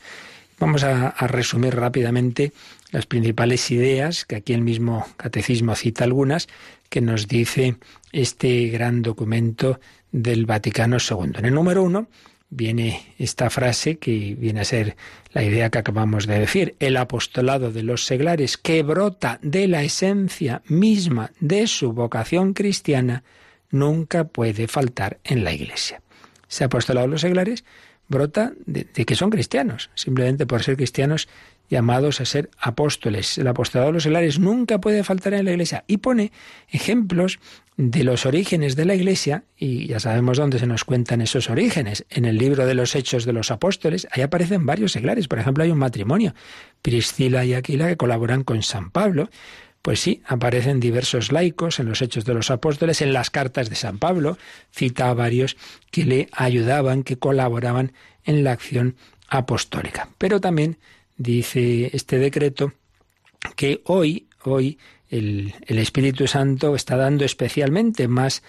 [0.58, 2.52] Vamos a, a resumir rápidamente
[2.92, 6.48] las principales ideas, que aquí el mismo catecismo cita algunas,
[6.88, 7.76] que nos dice
[8.12, 9.80] este gran documento
[10.12, 11.32] del Vaticano II.
[11.38, 12.06] En el número uno
[12.50, 14.96] viene esta frase que viene a ser
[15.32, 19.82] la idea que acabamos de decir, el apostolado de los seglares que brota de la
[19.82, 23.24] esencia misma de su vocación cristiana,
[23.70, 26.02] nunca puede faltar en la Iglesia.
[26.48, 27.64] Ese apostolado de los seglares
[28.12, 31.28] brota de, que son cristianos, simplemente por ser cristianos
[31.68, 33.38] llamados a ser apóstoles.
[33.38, 36.30] El apostolado de los seglares nunca puede faltar en la Iglesia y pone
[36.68, 37.40] ejemplos
[37.76, 42.04] de los orígenes de la Iglesia, y ya sabemos dónde se nos cuentan esos orígenes.
[42.10, 45.26] En el libro de los Hechos de los Apóstoles, ahí aparecen varios seglares.
[45.26, 46.34] Por ejemplo, hay un matrimonio,
[46.82, 49.30] Priscila y Aquila, que colaboran con San Pablo.
[49.82, 53.74] Pues sí, aparecen diversos laicos en los Hechos de los Apóstoles, en las cartas de
[53.74, 54.38] San Pablo,
[54.70, 55.56] cita a varios
[55.90, 57.92] que le ayudaban, que colaboraban
[58.24, 58.94] en la acción
[59.28, 60.08] apostólica.
[60.18, 60.78] Pero también
[61.16, 62.72] dice este decreto
[63.56, 68.42] que hoy, hoy el, Espíritu Santo está dando especialmente más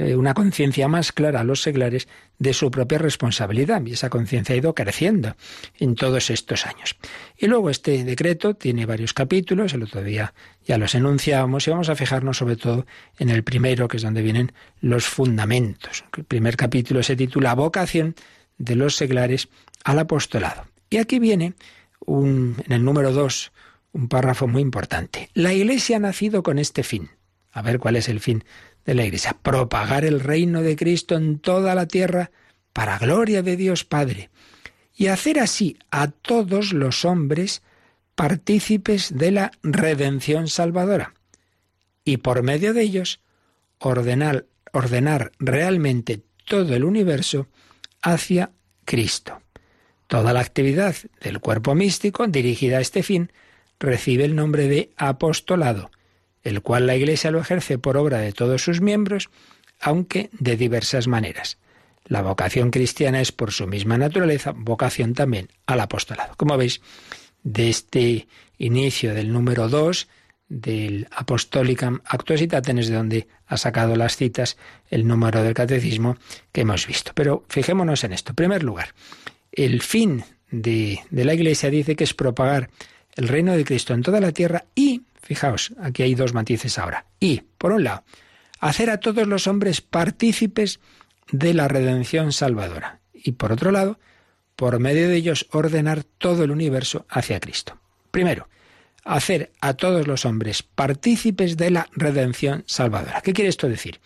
[0.00, 2.06] eh, una conciencia más clara a los seglares
[2.38, 5.34] de su propia responsabilidad y esa conciencia ha ido creciendo
[5.76, 6.94] en todos estos años.
[7.36, 10.34] Y luego este decreto tiene varios capítulos, el otro día
[10.64, 12.86] ya los enunciábamos y vamos a fijarnos sobre todo
[13.18, 16.04] en el primero, que es donde vienen los fundamentos.
[16.16, 18.14] El primer capítulo se titula Vocación
[18.56, 19.48] de los seglares
[19.82, 20.68] al apostolado.
[20.90, 21.54] Y aquí viene
[22.06, 23.50] en el número dos
[23.90, 25.28] un párrafo muy importante.
[25.34, 27.10] La Iglesia ha nacido con este fin.
[27.50, 28.44] A ver cuál es el fin
[28.88, 29.36] de la Iglesia.
[29.42, 32.30] Propagar el reino de Cristo en toda la tierra
[32.72, 34.30] para gloria de Dios Padre.
[34.96, 37.62] y hacer así a todos los hombres
[38.16, 41.14] partícipes de la redención salvadora,
[42.02, 43.20] y por medio de ellos
[43.78, 47.46] ordenar, ordenar realmente todo el universo
[48.02, 48.50] hacia
[48.84, 49.40] Cristo.
[50.08, 53.30] Toda la actividad del cuerpo místico dirigida a este fin
[53.78, 55.92] recibe el nombre de apostolado,
[56.42, 59.30] el cual la Iglesia lo ejerce por obra de todos sus miembros,
[59.80, 61.58] aunque de diversas maneras.
[62.04, 66.34] La vocación cristiana es por su misma naturaleza vocación también al apostolado.
[66.36, 66.80] Como veis,
[67.42, 70.08] de este inicio del número 2
[70.48, 74.56] del Apostolicam Actuositatem de donde ha sacado las citas
[74.88, 76.16] el número del catecismo
[76.52, 77.12] que hemos visto.
[77.14, 78.32] Pero fijémonos en esto.
[78.32, 78.94] En primer lugar,
[79.52, 82.70] el fin de, de la Iglesia dice que es propagar
[83.16, 87.04] el reino de Cristo en toda la tierra y, fijaos, aquí hay dos matices ahora,
[87.20, 88.02] y, por un lado,
[88.60, 90.80] hacer a todos los hombres partícipes
[91.30, 94.00] de la redención salvadora y, por otro lado,
[94.56, 97.78] por medio de ellos ordenar todo el universo hacia Cristo.
[98.10, 98.48] Primero,
[99.04, 103.20] hacer a todos los hombres partícipes de la redención salvadora.
[103.20, 104.00] ¿Qué quiere esto decir?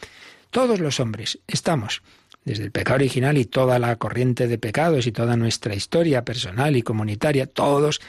[0.50, 2.02] Todos los hombres estamos
[2.44, 6.74] desde el pecado original y toda la corriente de pecados y toda nuestra historia personal
[6.74, 8.00] y comunitaria, todos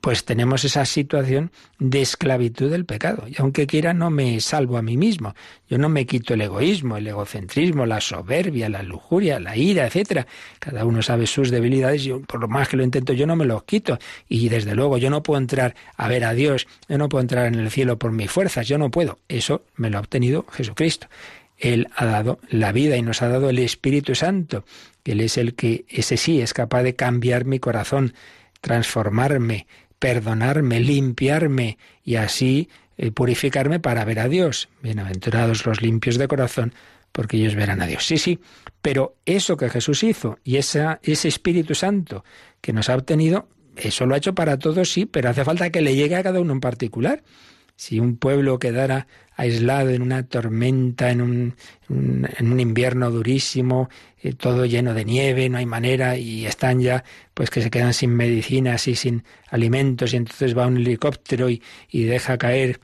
[0.00, 3.24] pues tenemos esa situación de esclavitud del pecado.
[3.28, 5.34] Y aunque quiera, no me salvo a mí mismo.
[5.68, 10.26] Yo no me quito el egoísmo, el egocentrismo, la soberbia, la lujuria, la ira, etcétera.
[10.58, 13.44] Cada uno sabe sus debilidades y por lo más que lo intento, yo no me
[13.44, 13.98] los quito.
[14.28, 17.46] Y desde luego, yo no puedo entrar a ver a Dios, yo no puedo entrar
[17.46, 19.18] en el cielo por mis fuerzas, yo no puedo.
[19.28, 21.08] Eso me lo ha obtenido Jesucristo.
[21.58, 24.64] Él ha dado la vida y nos ha dado el Espíritu Santo.
[25.04, 28.14] Él es el que, ese sí, es capaz de cambiar mi corazón,
[28.60, 29.66] transformarme,
[29.98, 34.68] perdonarme, limpiarme y así eh, purificarme para ver a Dios.
[34.82, 36.74] Bienaventurados los limpios de corazón,
[37.12, 38.04] porque ellos verán a Dios.
[38.04, 38.40] Sí, sí,
[38.82, 42.24] pero eso que Jesús hizo y ese Espíritu Santo
[42.60, 45.80] que nos ha obtenido, eso lo ha hecho para todos, sí, pero hace falta que
[45.80, 47.22] le llegue a cada uno en particular.
[47.80, 51.54] Si un pueblo quedara aislado en una tormenta, en un,
[51.88, 53.88] en un invierno durísimo,
[54.22, 57.94] eh, todo lleno de nieve, no hay manera, y están ya, pues que se quedan
[57.94, 62.80] sin medicinas y sin alimentos, y entonces va un helicóptero y, deja caer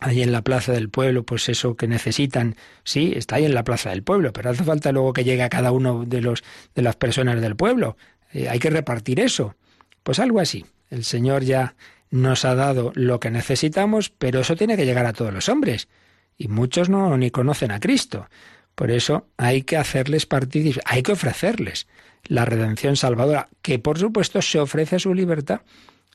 [0.00, 2.54] ahí en la plaza del pueblo, pues eso que necesitan,
[2.84, 5.48] sí, está ahí en la plaza del pueblo, pero hace falta luego que llegue a
[5.48, 6.44] cada uno de los
[6.76, 7.96] de las personas del pueblo.
[8.32, 9.56] Eh, hay que repartir eso.
[10.04, 10.64] Pues algo así.
[10.90, 11.74] El Señor ya
[12.12, 15.88] nos ha dado lo que necesitamos, pero eso tiene que llegar a todos los hombres.
[16.36, 18.28] Y muchos no ni conocen a Cristo.
[18.74, 21.88] Por eso hay que hacerles partícipes, hay que ofrecerles
[22.24, 25.62] la redención salvadora, que por supuesto se ofrece a su libertad.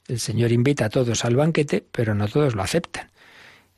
[0.07, 3.09] El Señor invita a todos al banquete, pero no todos lo aceptan.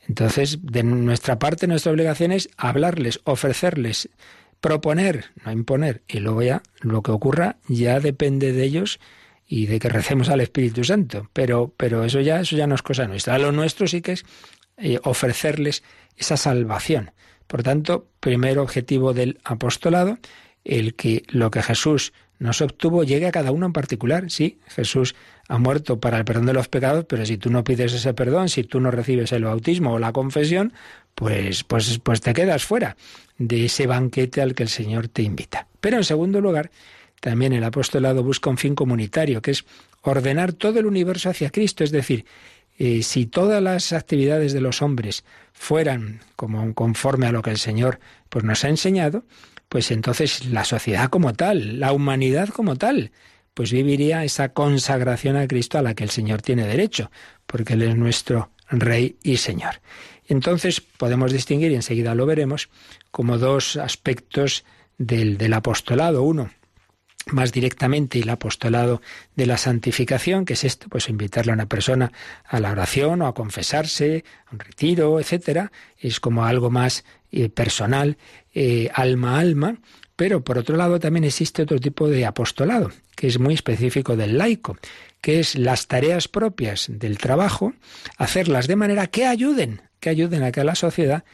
[0.06, 4.10] Entonces, de nuestra parte, nuestra obligación es hablarles, ofrecerles,
[4.60, 6.02] proponer, no imponer.
[6.06, 9.00] Y luego ya lo que ocurra ya depende de ellos
[9.52, 11.28] y de que recemos al Espíritu Santo.
[11.32, 13.36] Pero, pero eso ya, eso ya no es cosa nuestra.
[13.36, 14.24] Lo nuestro sí que es
[14.76, 15.82] eh, ofrecerles
[16.16, 17.10] esa salvación.
[17.48, 20.18] Por tanto, primer objetivo del apostolado,
[20.62, 24.30] el que lo que Jesús nos obtuvo llegue a cada uno en particular.
[24.30, 25.16] Sí, Jesús
[25.48, 28.50] ha muerto para el perdón de los pecados, pero si tú no pides ese perdón,
[28.50, 30.72] si tú no recibes el bautismo o la confesión,
[31.16, 32.96] pues, pues, pues te quedas fuera
[33.36, 35.66] de ese banquete al que el Señor te invita.
[35.80, 36.70] Pero en segundo lugar,
[37.20, 39.64] también el apostolado busca un fin comunitario, que es
[40.02, 42.24] ordenar todo el universo hacia Cristo, es decir,
[42.78, 47.58] eh, si todas las actividades de los hombres fueran como conforme a lo que el
[47.58, 49.24] Señor pues, nos ha enseñado,
[49.68, 53.12] pues entonces la sociedad como tal, la humanidad como tal,
[53.52, 57.10] pues viviría esa consagración a Cristo a la que el Señor tiene derecho,
[57.46, 59.82] porque Él es nuestro Rey y Señor.
[60.26, 62.70] Entonces podemos distinguir, y enseguida lo veremos,
[63.10, 64.64] como dos aspectos
[64.96, 66.22] del, del apostolado.
[66.22, 66.50] Uno,
[67.32, 69.02] más directamente el apostolado
[69.36, 72.12] de la santificación, que es esto, pues invitarle a una persona
[72.44, 77.48] a la oración o a confesarse, a un retiro, etcétera, es como algo más eh,
[77.48, 78.18] personal,
[78.54, 79.78] eh, alma a alma,
[80.16, 84.36] pero por otro lado también existe otro tipo de apostolado, que es muy específico del
[84.36, 84.76] laico,
[85.20, 87.72] que es las tareas propias del trabajo,
[88.18, 91.24] hacerlas de manera que ayuden, que ayuden a que la sociedad,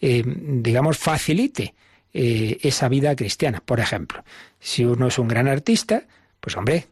[0.00, 1.74] eh, digamos, facilite
[2.18, 3.62] esa vida cristiana.
[3.62, 4.24] Por ejemplo,
[4.66, 6.08] si uno es un gran artista,
[6.40, 6.88] pues hombre,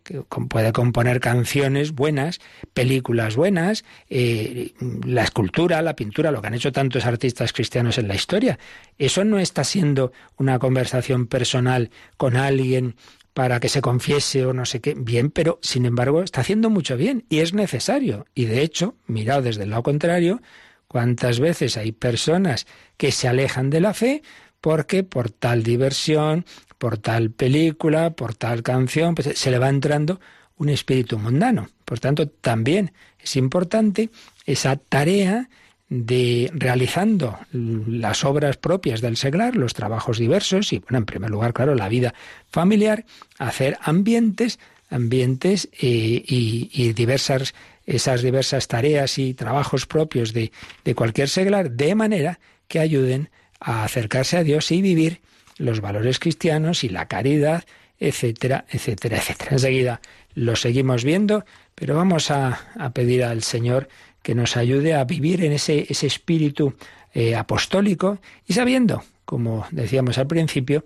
[0.49, 2.39] puede componer canciones buenas,
[2.73, 8.07] películas buenas, eh, la escultura, la pintura, lo que han hecho tantos artistas cristianos en
[8.07, 8.61] la historia.
[8.97, 12.95] Eso no está siendo una conversación personal con alguien
[13.33, 16.97] para que se confiese o no sé qué, bien, pero sin embargo está haciendo mucho
[16.97, 18.25] bien y es necesario.
[18.37, 20.41] Y de hecho, mirado desde el lado contrario,
[20.87, 24.23] cuántas veces hay personas que se alejan de la fe
[24.65, 26.47] porque por tal diversión,
[26.79, 30.21] por tal película, por tal canción, pues se le va entrando
[30.57, 31.69] un espíritu mundano.
[31.85, 34.11] Por tanto, también es importante
[34.47, 35.49] esa tarea
[35.89, 41.53] de realizando las obras propias del seglar, los trabajos diversos y, bueno, en primer lugar,
[41.53, 42.15] claro, la vida
[42.51, 43.05] familiar,
[43.39, 44.59] hacer ambientes,
[44.89, 47.55] ambientes eh, y, diversas,
[47.87, 50.53] esas diversas tareas y trabajos propios de,
[50.85, 55.21] de cualquier seglar, de manera que ayuden a acercarse a Dios y vivir
[55.57, 57.65] los valores cristianos y la caridad,
[57.99, 59.51] etcétera, etcétera, etcétera.
[59.53, 60.01] Enseguida
[60.35, 62.61] lo seguimos viendo, pero vamos a,
[62.93, 63.89] pedir al Señor
[64.23, 66.75] que nos ayude a vivir en ese, ese espíritu
[67.13, 70.85] eh, apostólico y sabiendo, como decíamos al principio,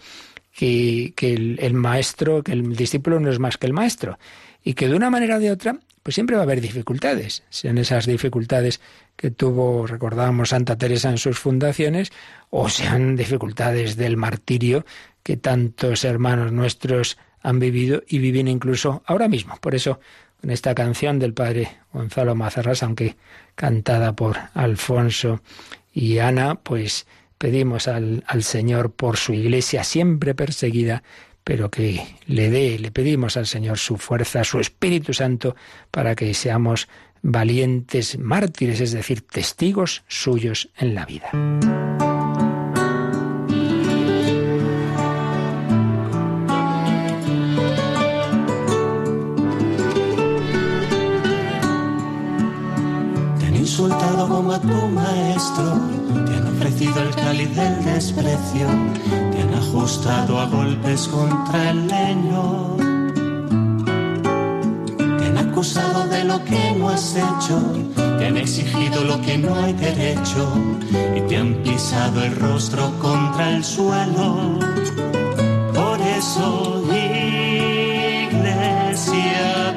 [0.58, 1.14] que,
[1.58, 4.18] el, maestro, que el discípulo no es más que el maestro
[4.64, 7.78] y que de una manera o de otra, pues siempre va a haber dificultades, sean
[7.78, 8.80] esas dificultades
[9.18, 12.12] que tuvo, recordábamos, Santa Teresa en sus fundaciones,
[12.50, 14.86] o sean dificultades del martirio
[15.24, 19.56] que tantos hermanos nuestros han vivido y viven incluso ahora mismo.
[19.60, 19.98] Por eso,
[20.40, 23.16] con esta canción del padre Gonzalo Mazarras, aunque
[23.56, 25.42] cantada por Alfonso
[25.92, 31.02] y Ana, pues pedimos al, al Señor por su iglesia siempre perseguida,
[31.42, 35.56] pero que le dé, le pedimos al Señor su fuerza, su Espíritu Santo,
[35.90, 36.88] para que seamos
[37.22, 41.30] valientes mártires, es decir, testigos suyos en la vida.
[53.78, 55.80] insultado como a tu maestro,
[56.26, 58.66] te han ofrecido el cáliz del desprecio,
[59.30, 62.87] te han ajustado a golpes contra el leño, te han
[65.58, 67.60] acusado de lo que no has hecho,
[67.96, 70.52] te han exigido lo que no hay derecho
[71.16, 74.56] y te han pisado el rostro contra el suelo.
[75.74, 76.84] Por eso,
[78.30, 79.67] iglesia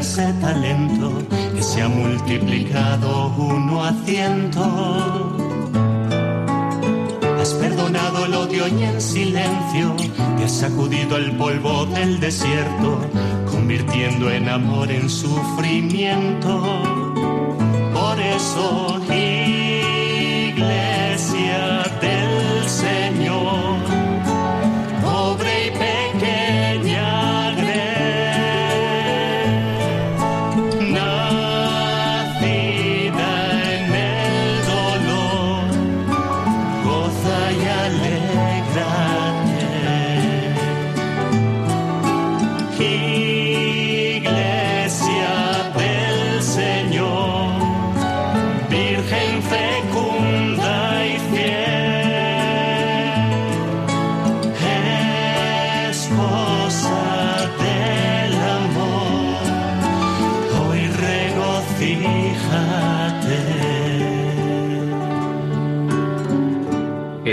[0.00, 1.12] ese talento
[1.54, 4.62] que se ha multiplicado uno a ciento.
[7.38, 9.94] Has perdonado el odio y en silencio
[10.38, 12.98] te has sacudido el polvo del desierto,
[13.50, 16.62] convirtiendo en amor en sufrimiento.
[17.92, 19.59] Por eso, iglesia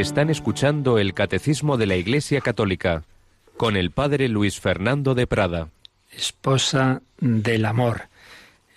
[0.08, 3.04] Están escuchando el Catecismo de la Iglesia Católica
[3.58, 5.68] con el Padre Luis Fernando de Prada.
[6.10, 8.04] Esposa del amor.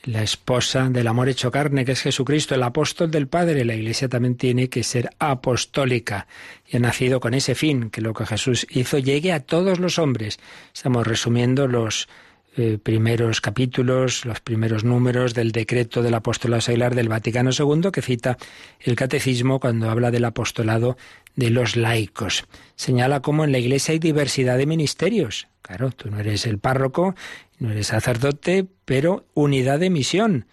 [0.03, 3.64] La esposa del amor hecho carne, que es Jesucristo, el apóstol del Padre.
[3.64, 6.26] La Iglesia también tiene que ser apostólica
[6.66, 10.01] y ha nacido con ese fin, que lo que Jesús hizo llegue a todos los
[10.01, 10.41] hombres.
[10.74, 12.09] Estamos resumiendo los
[12.57, 18.03] eh, primeros capítulos, los primeros números del decreto del apostolado seglar del Vaticano II que
[18.03, 18.39] cita
[18.81, 20.97] el catecismo cuando habla del apostolado
[21.37, 22.45] de los laicos.
[22.75, 25.47] Señala cómo en la Iglesia hay diversidad de ministerios.
[25.63, 27.15] Claro, tú no eres el párroco,
[27.61, 30.47] no eres sacerdote, pero unidad de misión.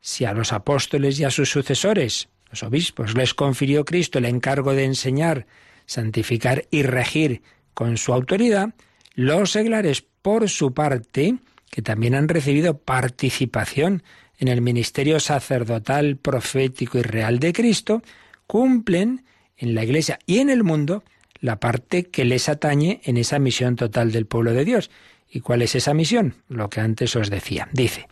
[0.00, 4.74] Si a los apóstoles y a sus sucesores, los obispos, les confirió Cristo el encargo
[4.74, 5.46] de enseñar,
[5.86, 7.42] santificar y regir
[7.74, 8.74] con su autoridad,
[9.14, 11.36] los seglares por su parte,
[11.70, 14.02] que también han recibido participación
[14.38, 18.02] en el ministerio sacerdotal, profético y real de Cristo,
[18.46, 19.24] cumplen
[19.56, 21.04] en la Iglesia y en el mundo
[21.40, 24.90] la parte que les atañe en esa misión total del pueblo de Dios.
[25.30, 26.34] ¿Y cuál es esa misión?
[26.48, 27.68] Lo que antes os decía.
[27.72, 28.08] Dice,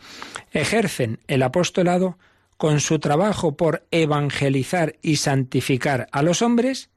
[0.51, 2.17] ejercen el apostolado
[2.57, 6.89] con su trabajo por evangelizar y santificar a los hombres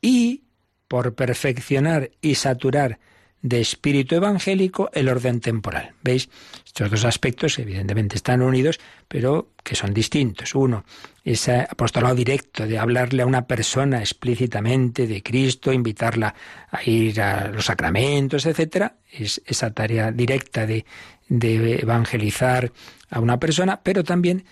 [0.00, 0.44] y
[0.88, 2.98] por perfeccionar y saturar
[3.42, 5.92] de espíritu evangélico el orden temporal.
[6.02, 6.28] ¿Veis?
[6.64, 10.54] Estos dos aspectos evidentemente están unidos, pero que son distintos.
[10.54, 10.84] Uno,
[11.24, 16.34] ese apostolado directo de hablarle a una persona explícitamente de Cristo, invitarla
[16.70, 20.84] a ir a los sacramentos, etcétera, es esa tarea directa de,
[21.28, 22.72] de evangelizar
[23.10, 24.44] a una persona, pero también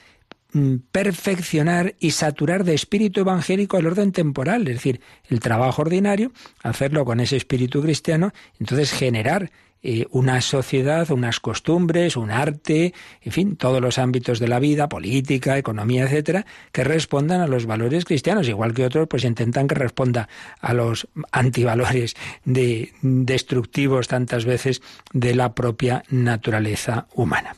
[0.90, 6.32] perfeccionar y saturar de espíritu evangélico el orden temporal, es decir, el trabajo ordinario,
[6.62, 9.50] hacerlo con ese espíritu cristiano, entonces generar
[9.82, 14.88] eh, una sociedad, unas costumbres, un arte, en fin, todos los ámbitos de la vida,
[14.88, 19.76] política, economía, etcétera, que respondan a los valores cristianos, igual que otros, pues intentan que
[19.76, 20.28] responda
[20.60, 24.82] a los antivalores de, destructivos tantas veces
[25.12, 27.54] de la propia naturaleza humana.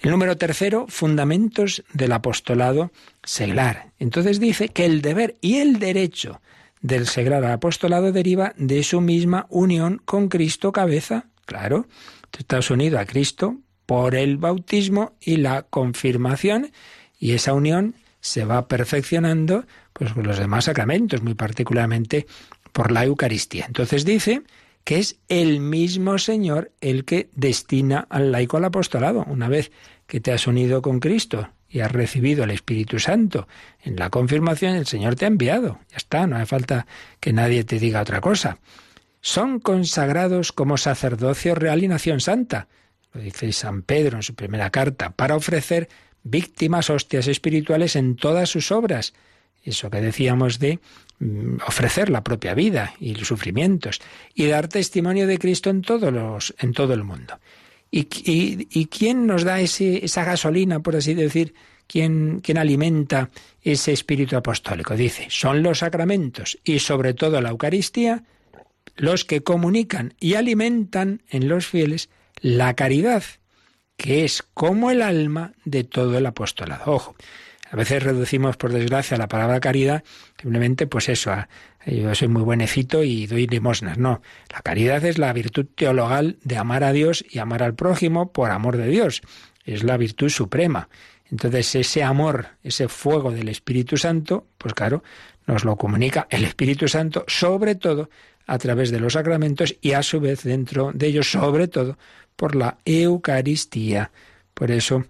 [0.00, 2.92] El número tercero, fundamentos del apostolado
[3.24, 3.90] seglar.
[3.98, 6.40] Entonces dice que el deber y el derecho
[6.80, 11.26] del seglar al apostolado deriva de su misma unión con Cristo cabeza.
[11.46, 11.86] Claro,
[12.30, 16.70] tú estás unido a Cristo por el bautismo y la confirmación
[17.18, 22.26] y esa unión se va perfeccionando pues con los demás sacramentos, muy particularmente
[22.72, 23.64] por la Eucaristía.
[23.66, 24.42] Entonces dice
[24.88, 29.22] que es el mismo Señor el que destina al laico al apostolado.
[29.28, 29.70] Una vez
[30.06, 33.46] que te has unido con Cristo y has recibido el Espíritu Santo
[33.82, 35.78] en la confirmación, el Señor te ha enviado.
[35.90, 36.86] Ya está, no hace falta
[37.20, 38.60] que nadie te diga otra cosa.
[39.20, 42.68] Son consagrados como sacerdocio real y nación santa,
[43.12, 45.90] lo dice San Pedro en su primera carta, para ofrecer
[46.22, 49.12] víctimas hostias espirituales en todas sus obras.
[49.62, 50.80] Eso que decíamos de
[51.66, 54.00] ofrecer la propia vida y los sufrimientos
[54.34, 57.38] y dar testimonio de Cristo en, todos los, en todo el mundo.
[57.90, 61.54] ¿Y, y, quién nos da ese, esa gasolina, por así decir?
[61.86, 63.30] ¿Quién, ¿Quién alimenta
[63.62, 64.94] ese espíritu apostólico?
[64.94, 68.24] Dice, son los sacramentos y sobre todo la Eucaristía
[68.96, 72.10] los que comunican y alimentan en los fieles
[72.40, 73.22] la caridad,
[73.96, 76.92] que es como el alma de todo el apostolado.
[76.92, 77.16] Ojo,
[77.70, 80.02] a veces reducimos, por desgracia, la palabra caridad,
[80.40, 81.34] simplemente, pues eso,
[81.86, 83.98] yo soy muy buenecito y doy limosnas.
[83.98, 88.32] No, la caridad es la virtud teologal de amar a Dios y amar al prójimo
[88.32, 89.22] por amor de Dios.
[89.64, 90.88] Es la virtud suprema.
[91.30, 95.02] Entonces, ese amor, ese fuego del Espíritu Santo, pues claro,
[95.46, 98.08] nos lo comunica el Espíritu Santo, sobre todo
[98.46, 101.98] a través de los sacramentos y a su vez dentro de ellos, sobre todo
[102.34, 104.10] por la Eucaristía.
[104.54, 105.04] Por eso,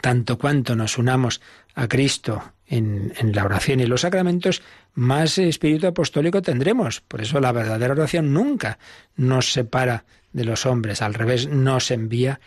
[0.00, 1.40] tanto cuanto nos unamos
[1.74, 4.62] a Cristo en, la oración y los sacramentos,
[4.94, 7.00] más espíritu apostólico tendremos.
[7.00, 8.78] Por eso la verdadera oración nunca
[9.16, 12.40] nos separa de los hombres, al revés, nos envía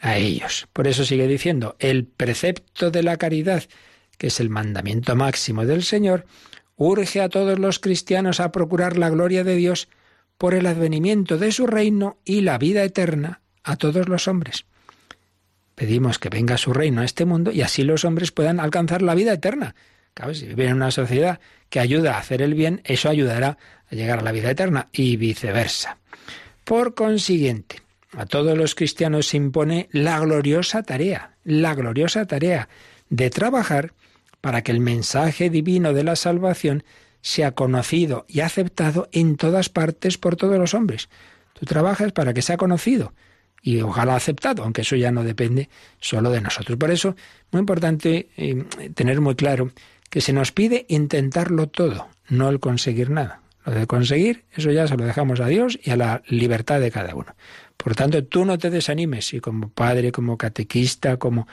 [0.00, 0.68] a ellos.
[0.72, 3.64] Por eso sigue diciendo, el precepto de la caridad,
[4.18, 6.26] que es el mandamiento máximo del Señor,
[6.76, 9.88] urge a todos los cristianos a procurar la gloria de Dios
[10.36, 14.64] por el advenimiento de su reino y la vida eterna a todos los hombres.
[15.80, 19.14] Pedimos que venga su reino a este mundo y así los hombres puedan alcanzar la
[19.14, 19.74] vida eterna.
[20.12, 23.56] Claro, si viven en una sociedad que ayuda a hacer el bien, eso ayudará
[23.90, 25.96] a llegar a la vida eterna y viceversa.
[26.64, 27.80] Por consiguiente,
[28.14, 32.68] a todos los cristianos se impone la gloriosa tarea, la gloriosa tarea
[33.08, 33.94] de trabajar
[34.42, 36.84] para que el mensaje divino de la salvación
[37.22, 41.08] sea conocido y aceptado en todas partes por todos los hombres.
[41.54, 43.14] Tú trabajas para que sea conocido
[43.62, 45.68] y ojalá aceptado, aunque eso ya no depende
[46.00, 46.78] solo de nosotros.
[46.78, 47.16] Por eso,
[47.50, 49.70] muy importante eh, tener muy claro
[50.08, 53.42] que se nos pide intentarlo todo, no el conseguir nada.
[53.64, 56.90] Lo de conseguir, eso ya se lo dejamos a Dios y a la libertad de
[56.90, 57.34] cada uno.
[57.76, 61.46] Por tanto, tú no te desanimes y como padre, como catequista, como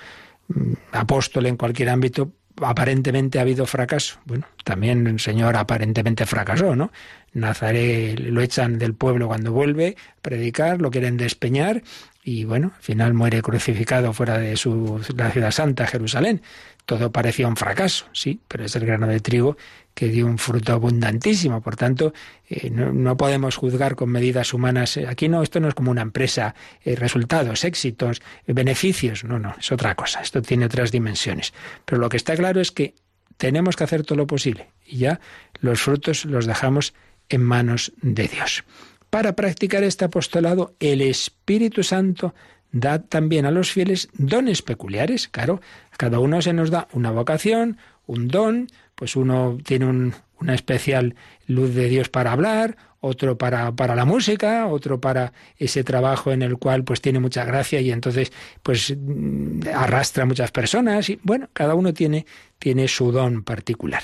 [0.47, 2.31] mm, apóstol en cualquier ámbito,
[2.61, 4.19] aparentemente ha habido fracaso.
[4.25, 6.91] Bueno, también el Señor aparentemente fracasó, ¿no?
[7.33, 11.83] Nazaret lo echan del pueblo cuando vuelve a predicar, lo quieren despeñar
[12.23, 16.41] y bueno, al final muere crucificado fuera de su, la ciudad santa, Jerusalén.
[16.85, 19.57] Todo parecía un fracaso, sí, pero es el grano de trigo
[19.97, 21.59] que dio un fruto abundantísimo.
[21.59, 22.13] Por tanto,
[22.47, 24.95] eh, no, podemos juzgar con medidas humanas.
[24.97, 26.53] Aquí no, esto no es como una empresa,
[26.85, 29.23] eh, resultados, éxitos, beneficios.
[29.23, 30.21] No, no, es otra cosa.
[30.21, 31.51] Esto tiene otras dimensiones.
[31.83, 32.93] Pero lo que está claro es que
[33.37, 35.19] tenemos que hacer todo lo posible y ya
[35.61, 36.93] los frutos los dejamos
[37.29, 38.65] en manos de Dios.
[39.09, 42.35] Para practicar este apostolado, el Espíritu Santo
[42.71, 45.27] da también a los fieles dones peculiares.
[45.27, 45.59] Claro,
[45.91, 48.67] a cada uno se nos da una vocación, un don,
[48.97, 54.05] pues uno tiene un, una especial luz de Dios para hablar, otro para, para la
[54.05, 58.33] música, otro para ese trabajo en el cual pues tiene mucha gracia y entonces
[58.63, 62.25] pues mm, arrastra a muchas personas y bueno, cada uno tiene,
[62.57, 64.01] tiene su don particular.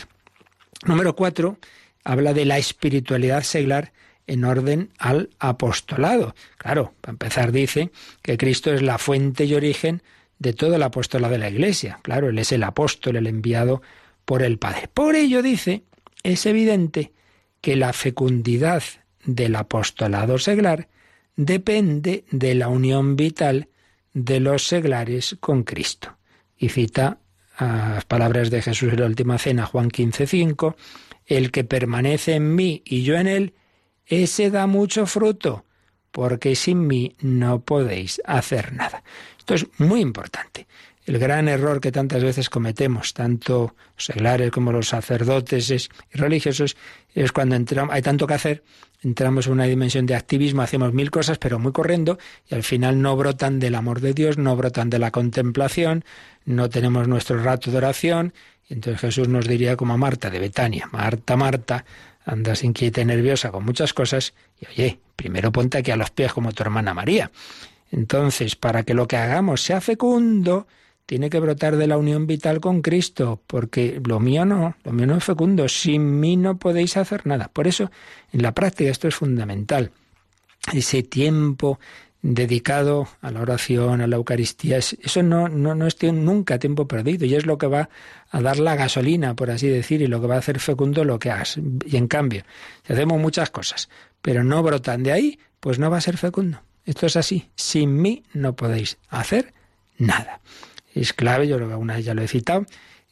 [0.86, 1.58] Número cuatro,
[2.04, 3.94] habla de la espiritualidad seglar
[4.28, 6.36] en orden al apostolado.
[6.60, 7.90] Claro, para empezar dice
[8.22, 10.04] que Cristo es la fuente y origen
[10.38, 12.00] de todo el apostolado de la Iglesia.
[12.04, 13.82] Claro, Él es el apóstol, el enviado
[14.26, 14.90] por el Padre.
[14.94, 15.84] Por ello dice,
[16.24, 17.12] es evidente
[17.62, 18.84] que la fecundidad
[19.26, 20.90] del apostolado seglar
[21.36, 23.70] depende de la unión vital
[24.14, 26.18] de los seglares con Cristo.
[26.58, 27.20] Y cita
[27.60, 30.76] las palabras de Jesús en la última cena, Juan 15:5,
[31.26, 33.54] el que permanece en mí y yo en él,
[34.06, 35.66] ese da mucho fruto,
[36.12, 39.04] porque sin mí no podéis hacer nada.
[39.38, 40.68] Esto es muy importante.
[41.06, 46.78] El gran error que tantas veces cometemos, tanto los seglares como los sacerdotes y religiosos,
[47.14, 48.64] es cuando entramos, hay tanto que hacer,
[49.02, 52.18] entramos en una dimensión de activismo, hacemos mil cosas, pero muy corriendo,
[52.50, 56.06] y al final no brotan del amor de Dios, no brotan de la contemplación,
[56.46, 58.34] no tenemos nuestro rato de oración,
[58.70, 61.84] y entonces Jesús nos diría como a Marta de Betania, Marta, Marta,
[62.26, 66.32] andas inquieta y nerviosa con muchas cosas, y oye, primero ponte aquí a los pies
[66.32, 67.30] como tu hermana María.
[67.92, 70.66] Entonces, para que lo que hagamos sea fecundo,
[71.14, 75.06] tiene que brotar de la unión vital con Cristo, porque lo mío no, lo mío
[75.06, 77.52] no es fecundo, sin mí no podéis hacer nada.
[77.54, 77.92] Por eso,
[78.32, 79.92] en la práctica esto es fundamental.
[80.74, 81.80] Ese tiempo
[82.24, 87.28] dedicado a la oración, a la Eucaristía, eso no, no, no es nunca tiempo perdido
[87.28, 87.90] y es lo que va
[88.32, 91.20] a dar la gasolina, por así decir, y lo que va a hacer fecundo lo
[91.20, 91.60] que hagas.
[91.86, 92.42] Y en cambio,
[92.88, 93.88] si hacemos muchas cosas,
[94.24, 96.64] pero no brotan de ahí, pues no va a ser fecundo.
[96.86, 97.52] Esto es así.
[97.56, 99.54] Sin mí no podéis hacer
[100.00, 100.42] nada
[100.96, 102.66] es clave, yo creo que alguna vez ya lo he citado,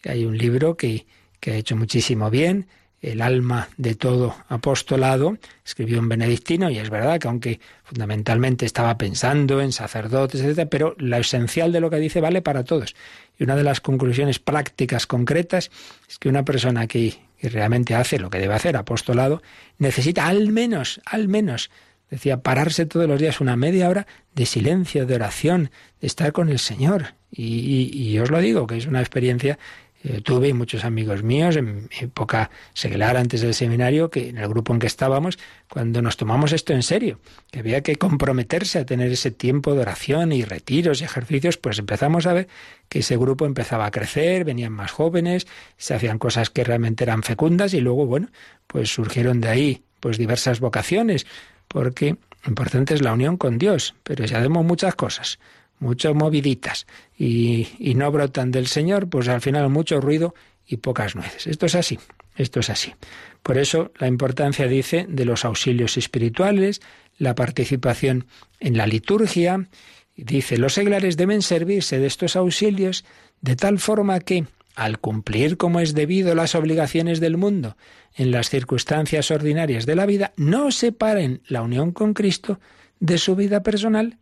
[0.03, 1.05] hay un libro que,
[1.39, 2.67] que ha hecho muchísimo bien,
[3.01, 8.97] el alma de todo apostolado, escribió un benedictino, y es verdad que aunque fundamentalmente estaba
[8.97, 12.95] pensando en sacerdotes, etc., pero lo esencial de lo que dice vale para todos.
[13.39, 15.71] Y una de las conclusiones prácticas concretas
[16.07, 19.41] es que una persona que, que realmente hace lo que debe hacer, apostolado,
[19.79, 21.71] necesita al menos, al menos,
[22.11, 24.05] decía, pararse todos los días una media hora
[24.35, 27.15] de silencio, de oración, de estar con el Señor.
[27.31, 29.57] Y, os lo digo, que es una experiencia
[30.03, 34.73] eh, tuve muchos amigos míos en época seglar antes del seminario, que en el grupo
[34.73, 35.37] en que estábamos,
[35.69, 37.19] cuando nos tomamos esto en serio,
[37.51, 41.77] que había que comprometerse a tener ese tiempo de oración y retiros y ejercicios, pues
[41.77, 42.47] empezamos a ver
[42.89, 45.45] que ese grupo empezaba a crecer, venían más jóvenes,
[45.77, 48.29] se hacían cosas que realmente eran fecundas y luego, bueno,
[48.65, 51.27] pues surgieron de ahí pues diversas vocaciones,
[51.71, 55.39] porque importante es la unión con Dios, pero si hacemos muchas cosas,
[55.79, 56.85] mucho moviditas
[57.17, 60.35] y, y no brotan del Señor, pues al final mucho ruido
[60.67, 61.47] y pocas nueces.
[61.47, 61.99] Esto es así,
[62.35, 62.93] esto es así.
[63.41, 66.81] Por eso la importancia, dice, de los auxilios espirituales,
[67.17, 68.27] la participación
[68.59, 69.67] en la liturgia.
[70.15, 73.05] Dice, los seglares deben servirse de estos auxilios
[73.41, 74.45] de tal forma que,
[74.75, 77.77] al cumplir como es debido las obligaciones del mundo
[78.15, 82.59] en las circunstancias ordinarias de la vida, no separen la unión con Cristo
[82.99, 84.17] de su vida personal,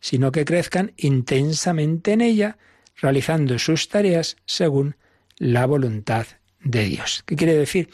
[0.00, 2.58] sino que crezcan intensamente en ella,
[2.96, 4.96] realizando sus tareas según
[5.38, 6.26] la voluntad
[6.62, 7.22] de Dios.
[7.26, 7.90] ¿Qué quiere decir?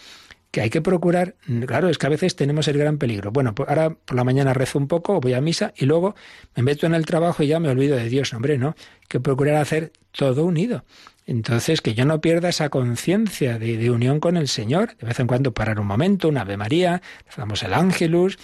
[0.50, 1.36] Que hay que procurar,
[1.66, 3.30] claro, es que a veces tenemos el gran peligro.
[3.30, 6.16] Bueno, pues ahora por la mañana rezo un poco, voy a misa y luego
[6.56, 8.32] me meto en el trabajo y ya me olvido de Dios.
[8.34, 10.84] hombre, no, hay que procurar hacer todo unido.
[11.30, 14.96] Entonces, que yo no pierda esa conciencia de, unión con el Señor.
[14.96, 18.36] De vez en cuando parar un momento, una Ave María, rezamos el Ángelus,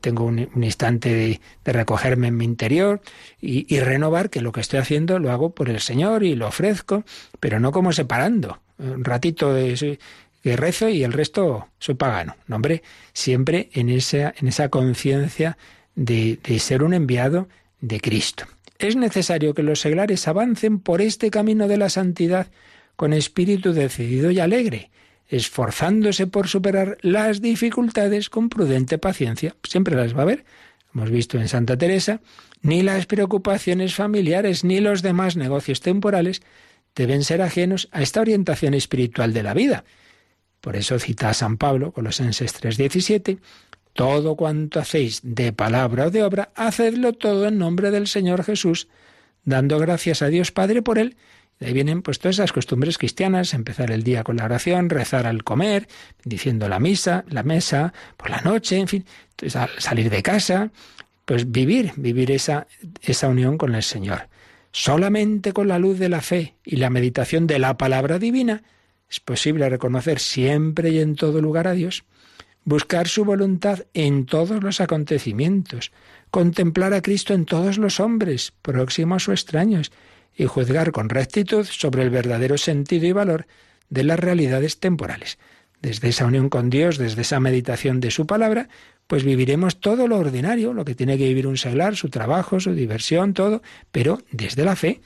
[0.00, 1.40] tengo un, instante de,
[1.72, 3.00] recogerme en mi interior
[3.40, 7.04] y, renovar que lo que estoy haciendo lo hago por el Señor y lo ofrezco,
[7.38, 8.58] pero no como separando.
[8.76, 10.00] Un ratito de,
[10.42, 12.34] rezo y el resto soy pagano.
[12.48, 12.82] No, hombre,
[13.12, 15.58] siempre en esa, en esa conciencia
[15.94, 17.48] de ser un enviado
[17.80, 18.46] de Cristo.
[18.82, 22.48] Es necesario que los seglares avancen por este camino de la santidad
[22.96, 24.90] con espíritu decidido y alegre,
[25.28, 29.54] esforzándose por superar las dificultades con prudente paciencia.
[29.62, 30.44] Siempre las va a haber,
[30.92, 32.22] hemos visto en Santa Teresa,
[32.60, 36.42] ni las preocupaciones familiares ni los demás negocios temporales
[36.96, 39.84] deben ser ajenos a esta orientación espiritual de la vida.
[40.60, 43.38] Por eso cita a San Pablo, Colosenses 3:17,
[43.92, 48.88] todo cuanto hacéis de palabra o de obra, hacedlo todo en nombre del Señor Jesús,
[49.44, 51.16] dando gracias a Dios Padre por él.
[51.60, 55.26] De ahí vienen pues todas esas costumbres cristianas, empezar el día con la oración, rezar
[55.26, 55.86] al comer,
[56.24, 59.04] diciendo la misa, la mesa, por la noche, en fin,
[59.54, 60.70] al salir de casa,
[61.24, 62.66] pues vivir, vivir esa,
[63.02, 64.28] esa unión con el Señor.
[64.72, 68.62] Solamente con la luz de la fe y la meditación de la palabra divina
[69.08, 72.04] es posible reconocer siempre y en todo lugar a Dios,
[72.64, 75.92] buscar su voluntad en todos los acontecimientos,
[76.30, 79.92] contemplar a Cristo en todos los hombres, próximos o extraños,
[80.36, 83.46] y juzgar con rectitud sobre el verdadero sentido y valor
[83.90, 85.38] de las realidades temporales.
[85.82, 88.68] Desde esa unión con Dios, desde esa meditación de su palabra,
[89.06, 92.72] pues viviremos todo lo ordinario, lo que tiene que vivir un seglar, su trabajo, su
[92.72, 95.00] diversión, todo, pero desde la fe,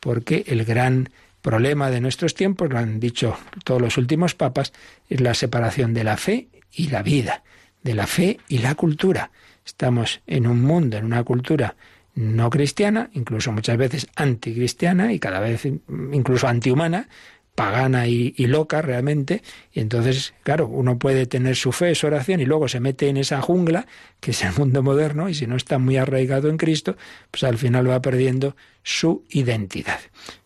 [0.00, 1.08] porque el gran
[1.40, 4.72] problema de nuestros tiempos, lo han dicho todos los últimos papas,
[5.08, 7.42] es la separación de la fe y la vida,
[7.82, 9.30] de la fe y la cultura.
[9.64, 11.74] Estamos en un mundo, en una cultura
[12.14, 17.08] no cristiana, incluso muchas veces anticristiana y cada vez incluso antihumana,
[17.56, 22.44] pagana y, loca realmente, y entonces, claro, uno puede tener su fe, su oración, y
[22.44, 23.86] luego se mete en esa jungla,
[24.20, 26.96] que es el mundo moderno, y si no está muy arraigado en Cristo,
[27.30, 29.98] pues al final va perdiendo su identidad.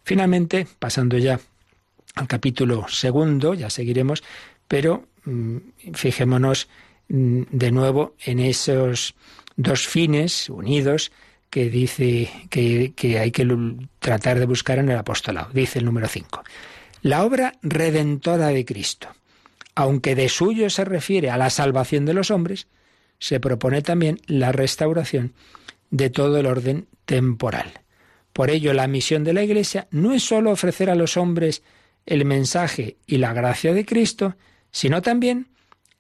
[0.05, 1.41] Finalmente, pasando ya
[2.15, 4.23] al capítulo segundo, ya seguiremos,
[4.69, 5.09] pero
[5.95, 6.69] fijémonos
[7.09, 9.15] mm, de nuevo en esos
[9.57, 11.13] dos fines unidos
[11.51, 13.47] que dice que, que hay que
[13.99, 15.51] tratar de buscar en el apostolado.
[15.53, 16.43] Dice el número 5.
[17.03, 19.09] La obra redentora de Cristo,
[19.75, 22.69] aunque de suyo se refiere a la salvación de los hombres,
[23.19, 25.35] se propone también la restauración
[25.91, 27.73] de todo el orden temporal.
[28.33, 31.63] Por ello, la misión de la Iglesia no es sólo ofrecer a los hombres
[32.07, 34.37] el mensaje y la gracia de Cristo,
[34.71, 35.49] sino también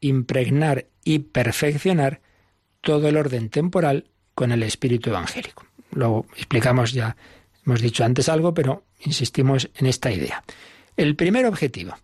[0.01, 2.21] impregnar y perfeccionar
[2.81, 5.67] todo el orden temporal con el espíritu evangélico.
[5.93, 7.17] Lo explicamos ya,
[7.67, 10.43] hemos dicho antes algo, pero insistimos en esta idea.
[10.97, 11.97] El primer objetivo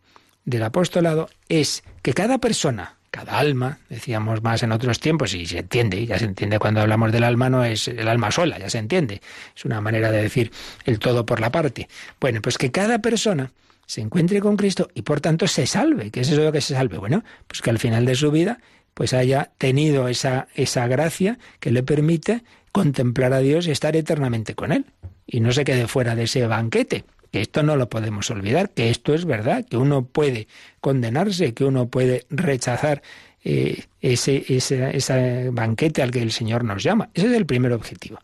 [0.45, 5.59] del apostolado es que cada persona, cada alma, decíamos más en otros tiempos, y se
[5.59, 8.79] entiende, ya se entiende cuando hablamos del alma, no es el alma sola, ya se
[8.79, 9.23] entiende.
[9.57, 10.51] Es una manera de decir
[10.85, 11.89] el todo por la parte.
[12.21, 13.53] Bueno, pues que cada persona
[13.87, 16.11] se encuentre con Cristo y por tanto se salve.
[16.11, 16.99] ¿Qué es eso de que se salve?
[16.99, 18.59] Bueno, pues que al final de su vida
[18.95, 24.55] pues haya tenido esa, esa gracia que le permite contemplar a Dios y estar eternamente
[24.55, 24.87] con Él.
[25.27, 28.91] Y no se quede fuera de ese banquete que esto no lo podemos olvidar, que
[28.91, 30.49] esto es verdad, que uno puede
[30.81, 33.03] condenarse, que uno puede rechazar
[33.45, 37.11] eh, ese, ese, banquete al que el Señor nos llama.
[37.15, 38.19] Ese es el primer objetivo.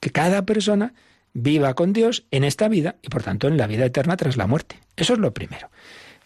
[0.00, 0.94] Que cada persona
[1.34, 4.46] viva con Dios en esta vida y por tanto en la vida eterna tras la
[4.46, 4.76] muerte.
[4.96, 5.70] Eso es lo primero.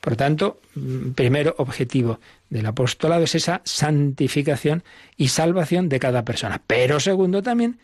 [0.00, 4.82] Por tanto, mm, primero objetivo del apostolado es esa santificación
[5.16, 6.62] y salvación de cada persona.
[6.66, 7.80] Pero segundo también,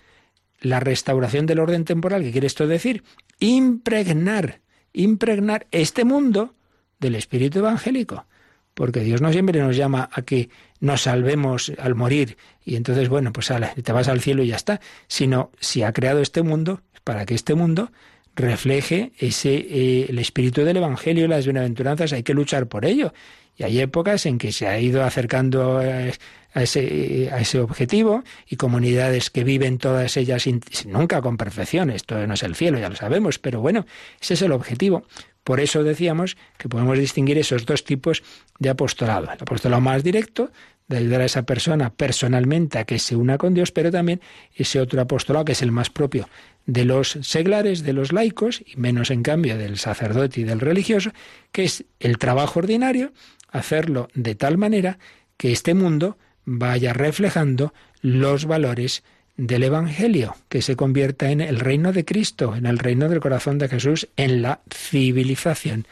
[0.61, 2.23] la restauración del orden temporal.
[2.23, 3.03] ¿Qué quiere esto decir?
[3.39, 4.61] impregnar,
[4.93, 6.55] impregnar este mundo
[6.99, 8.27] del espíritu evangélico.
[8.75, 13.33] Porque Dios no siempre nos llama a que nos salvemos al morir y entonces, bueno,
[13.33, 13.51] pues
[13.83, 14.81] te vas al cielo y ya está.
[15.07, 17.91] Sino si ha creado este mundo, para que este mundo
[18.37, 23.13] refleje ese eh, el espíritu del evangelio y las bienaventuranzas, hay que luchar por ello.
[23.57, 26.13] Y hay épocas en que se ha ido acercando eh,
[26.53, 30.45] a ese, a ese objetivo y comunidades que viven todas ellas
[30.87, 31.91] nunca con perfección.
[31.91, 33.87] Esto no es el cielo, ya lo sabemos, pero bueno,
[34.21, 35.07] ese es el objetivo.
[35.43, 38.23] Por eso decíamos que podemos distinguir esos dos tipos
[38.59, 39.25] de apostolado.
[39.33, 40.51] El apostolado más directo,
[40.89, 44.21] de ayudar a esa persona personalmente a que se una con Dios, pero también
[44.55, 46.29] ese otro apostolado que es el más propio
[46.67, 51.13] de los seglares, de los laicos, y menos en cambio del sacerdote y del religioso,
[51.53, 53.13] que es el trabajo ordinario,
[53.51, 54.99] hacerlo de tal manera
[55.37, 59.03] que este mundo vaya reflejando los valores
[59.37, 63.59] del Evangelio, que se convierta en el reino de Cristo, en el reino del corazón
[63.59, 65.87] de Jesús, en la civilización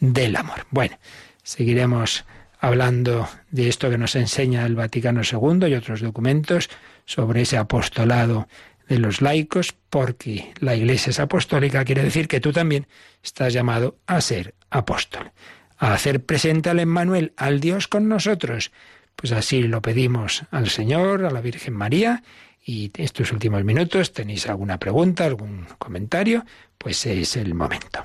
[0.00, 0.66] del amor.
[0.70, 0.98] Bueno,
[1.42, 2.24] seguiremos
[2.64, 6.70] hablando de esto que nos enseña el Vaticano II y otros documentos
[7.04, 8.48] sobre ese apostolado
[8.88, 12.86] de los laicos, porque la Iglesia es apostólica, quiere decir que tú también
[13.22, 15.32] estás llamado a ser apóstol,
[15.76, 18.72] a hacer presente al Emmanuel, al Dios con nosotros,
[19.14, 22.22] pues así lo pedimos al Señor, a la Virgen María,
[22.64, 26.46] y estos últimos minutos tenéis alguna pregunta, algún comentario,
[26.78, 28.04] pues es el momento.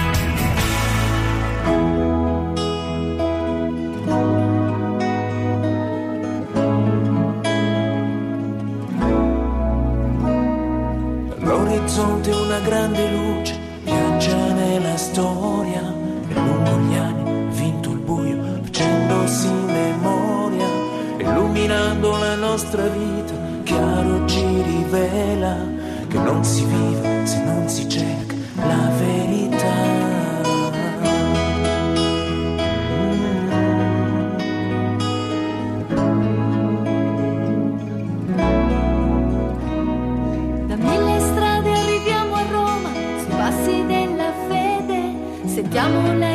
[12.71, 15.81] grande luce viaggia nella storia
[16.29, 20.67] e lungo gli anni vinto il buio facendosi memoria
[21.17, 25.57] cambiando la nostra vita, chiaro ci rivela
[26.07, 29.30] che non si vive se non si cerca la verità.
[45.71, 46.30] Diamo la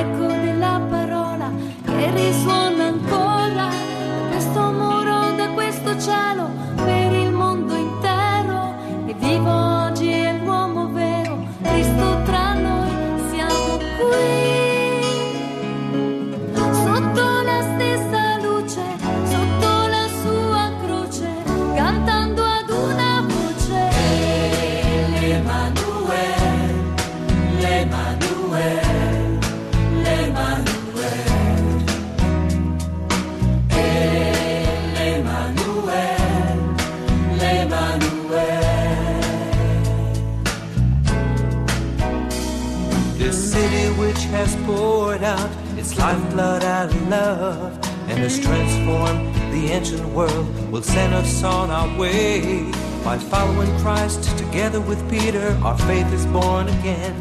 [46.06, 47.72] lifeblood out of love
[48.08, 52.62] and has transformed the ancient world will send us on our way.
[53.02, 57.16] By following Christ together with Peter, our faith is born again.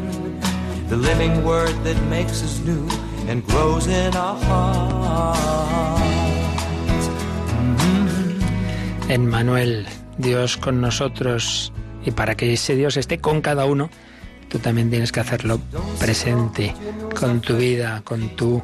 [0.88, 2.86] The living word that makes us new
[3.26, 6.06] and grows in our hearts.
[9.08, 9.86] En Manuel,
[10.18, 11.72] Dios con nosotros,
[12.04, 13.90] y para que ese Dios esté con cada uno,
[14.48, 15.58] tú también tienes que hacerlo
[15.98, 16.72] presente
[17.18, 18.62] con tu vida, con tu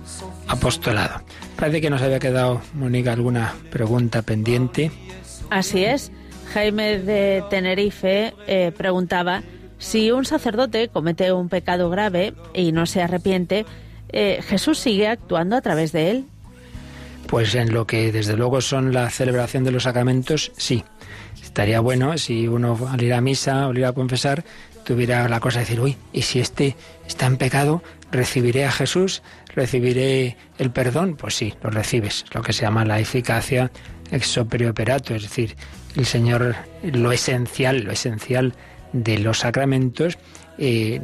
[0.49, 1.23] apostolado.
[1.57, 4.91] Parece que nos había quedado, Mónica, alguna pregunta pendiente.
[5.51, 6.13] Así es.
[6.53, 9.43] Jaime de Tenerife eh, preguntaba
[9.79, 13.65] si un sacerdote comete un pecado grave y no se arrepiente,
[14.11, 16.25] eh, ¿Jesús sigue actuando a través de él?
[17.27, 20.85] Pues en lo que desde luego son la celebración de los sacramentos, sí.
[21.43, 24.45] Estaría bueno si uno al ir a misa al ir a confesar
[24.85, 26.77] tuviera la cosa de decir, uy, y si este
[27.07, 29.23] está en pecado, ¿recibiré a Jesús?
[29.55, 31.17] ¿Recibiré el perdón?
[31.17, 33.71] Pues sí, lo recibes, lo que se llama la eficacia
[34.13, 35.57] ex operato, es decir,
[35.97, 38.55] el Señor, lo esencial, lo esencial
[38.93, 40.19] de los sacramentos,
[40.59, 41.01] eh,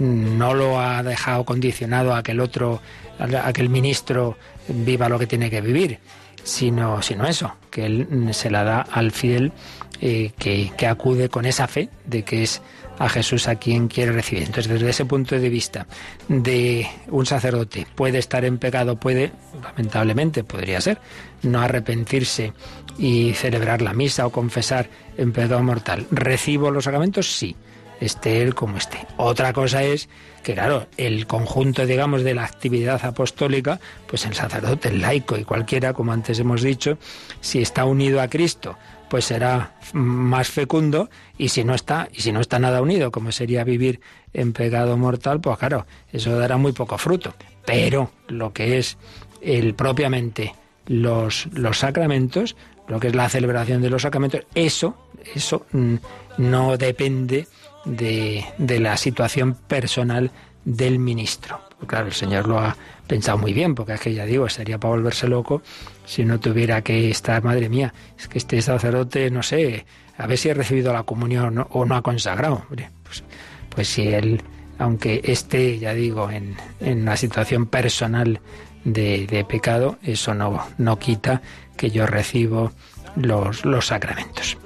[0.00, 2.80] no lo ha dejado condicionado a que el otro,
[3.18, 4.36] a que el ministro
[4.68, 5.98] viva lo que tiene que vivir,
[6.44, 9.52] sino, sino eso, que él se la da al fiel
[10.00, 12.62] eh, que, que acude con esa fe de que es
[12.98, 14.44] a Jesús a quien quiere recibir.
[14.44, 15.86] Entonces, desde ese punto de vista
[16.28, 19.32] de un sacerdote, puede estar en pecado, puede,
[19.62, 20.98] lamentablemente, podría ser,
[21.42, 22.52] no arrepentirse
[22.98, 26.06] y celebrar la misa o confesar en pecado mortal.
[26.10, 27.34] ¿Recibo los sacramentos?
[27.36, 27.56] Sí,
[28.00, 29.06] esté él como esté.
[29.16, 30.08] Otra cosa es
[30.42, 35.44] que, claro, el conjunto, digamos, de la actividad apostólica, pues el sacerdote, el laico y
[35.44, 36.98] cualquiera, como antes hemos dicho,
[37.40, 38.76] si está unido a Cristo,
[39.14, 41.08] pues será más fecundo
[41.38, 44.00] y si no está y si no está nada unido como sería vivir
[44.32, 47.32] en pecado mortal pues claro eso dará muy poco fruto.
[47.64, 48.98] Pero lo que es
[49.40, 50.52] el propiamente
[50.86, 52.56] los los sacramentos
[52.88, 54.96] lo que es la celebración de los sacramentos eso
[55.32, 55.94] eso mm,
[56.38, 57.46] no depende
[57.84, 60.32] de, de la situación personal
[60.64, 61.60] del ministro.
[61.86, 62.76] Claro el señor lo ha
[63.06, 65.62] pensado muy bien porque es que ya digo sería para volverse loco
[66.06, 69.86] si no tuviera que estar, madre mía, es que este sacerdote, no sé,
[70.18, 72.64] a ver si ha recibido la comunión o no, o no ha consagrado.
[72.68, 73.24] Pues,
[73.70, 74.42] pues si él,
[74.78, 78.40] aunque esté, ya digo, en, en una situación personal
[78.84, 81.42] de, de, pecado, eso no, no quita
[81.76, 82.72] que yo recibo
[83.16, 84.56] los, los sacramentos.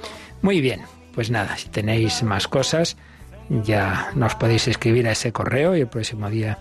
[0.42, 0.82] Muy bien,
[1.14, 2.96] pues nada, si tenéis más cosas,
[3.48, 6.58] ya nos podéis escribir a ese correo y el próximo día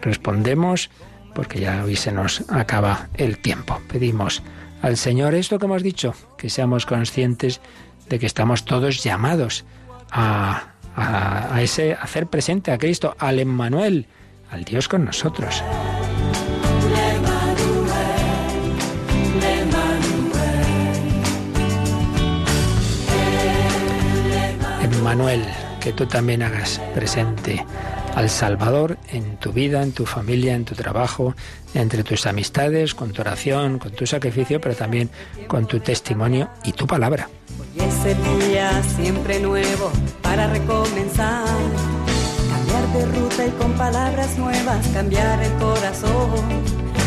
[0.00, 0.90] respondemos
[1.34, 3.80] porque ya hoy se nos acaba el tiempo.
[3.88, 4.42] Pedimos
[4.82, 7.60] al Señor esto que hemos dicho, que seamos conscientes
[8.08, 9.64] de que estamos todos llamados
[10.10, 14.06] a, a, ese hacer presente a Cristo, al Emmanuel,
[14.50, 15.62] al Dios con nosotros.
[24.82, 25.44] Emmanuel,
[25.80, 27.64] que tú también hagas presente
[28.14, 31.34] al Salvador en tu vida, en tu familia, en tu trabajo,
[31.74, 35.10] entre tus amistades, con tu oración, con tu sacrificio, pero también
[35.46, 37.28] con tu testimonio y tu palabra.
[37.58, 39.90] Hoy es el día siempre nuevo
[40.22, 41.46] para recomenzar.
[42.50, 46.30] Cambiar de ruta y con palabras nuevas cambiar el corazón.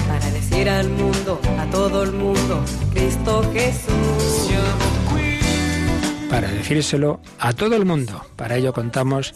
[0.08, 4.50] Para decir al mundo, a todo el mundo, Cristo Jesús.
[6.30, 8.26] Para decírselo a todo el mundo.
[8.36, 9.36] Para ello contamos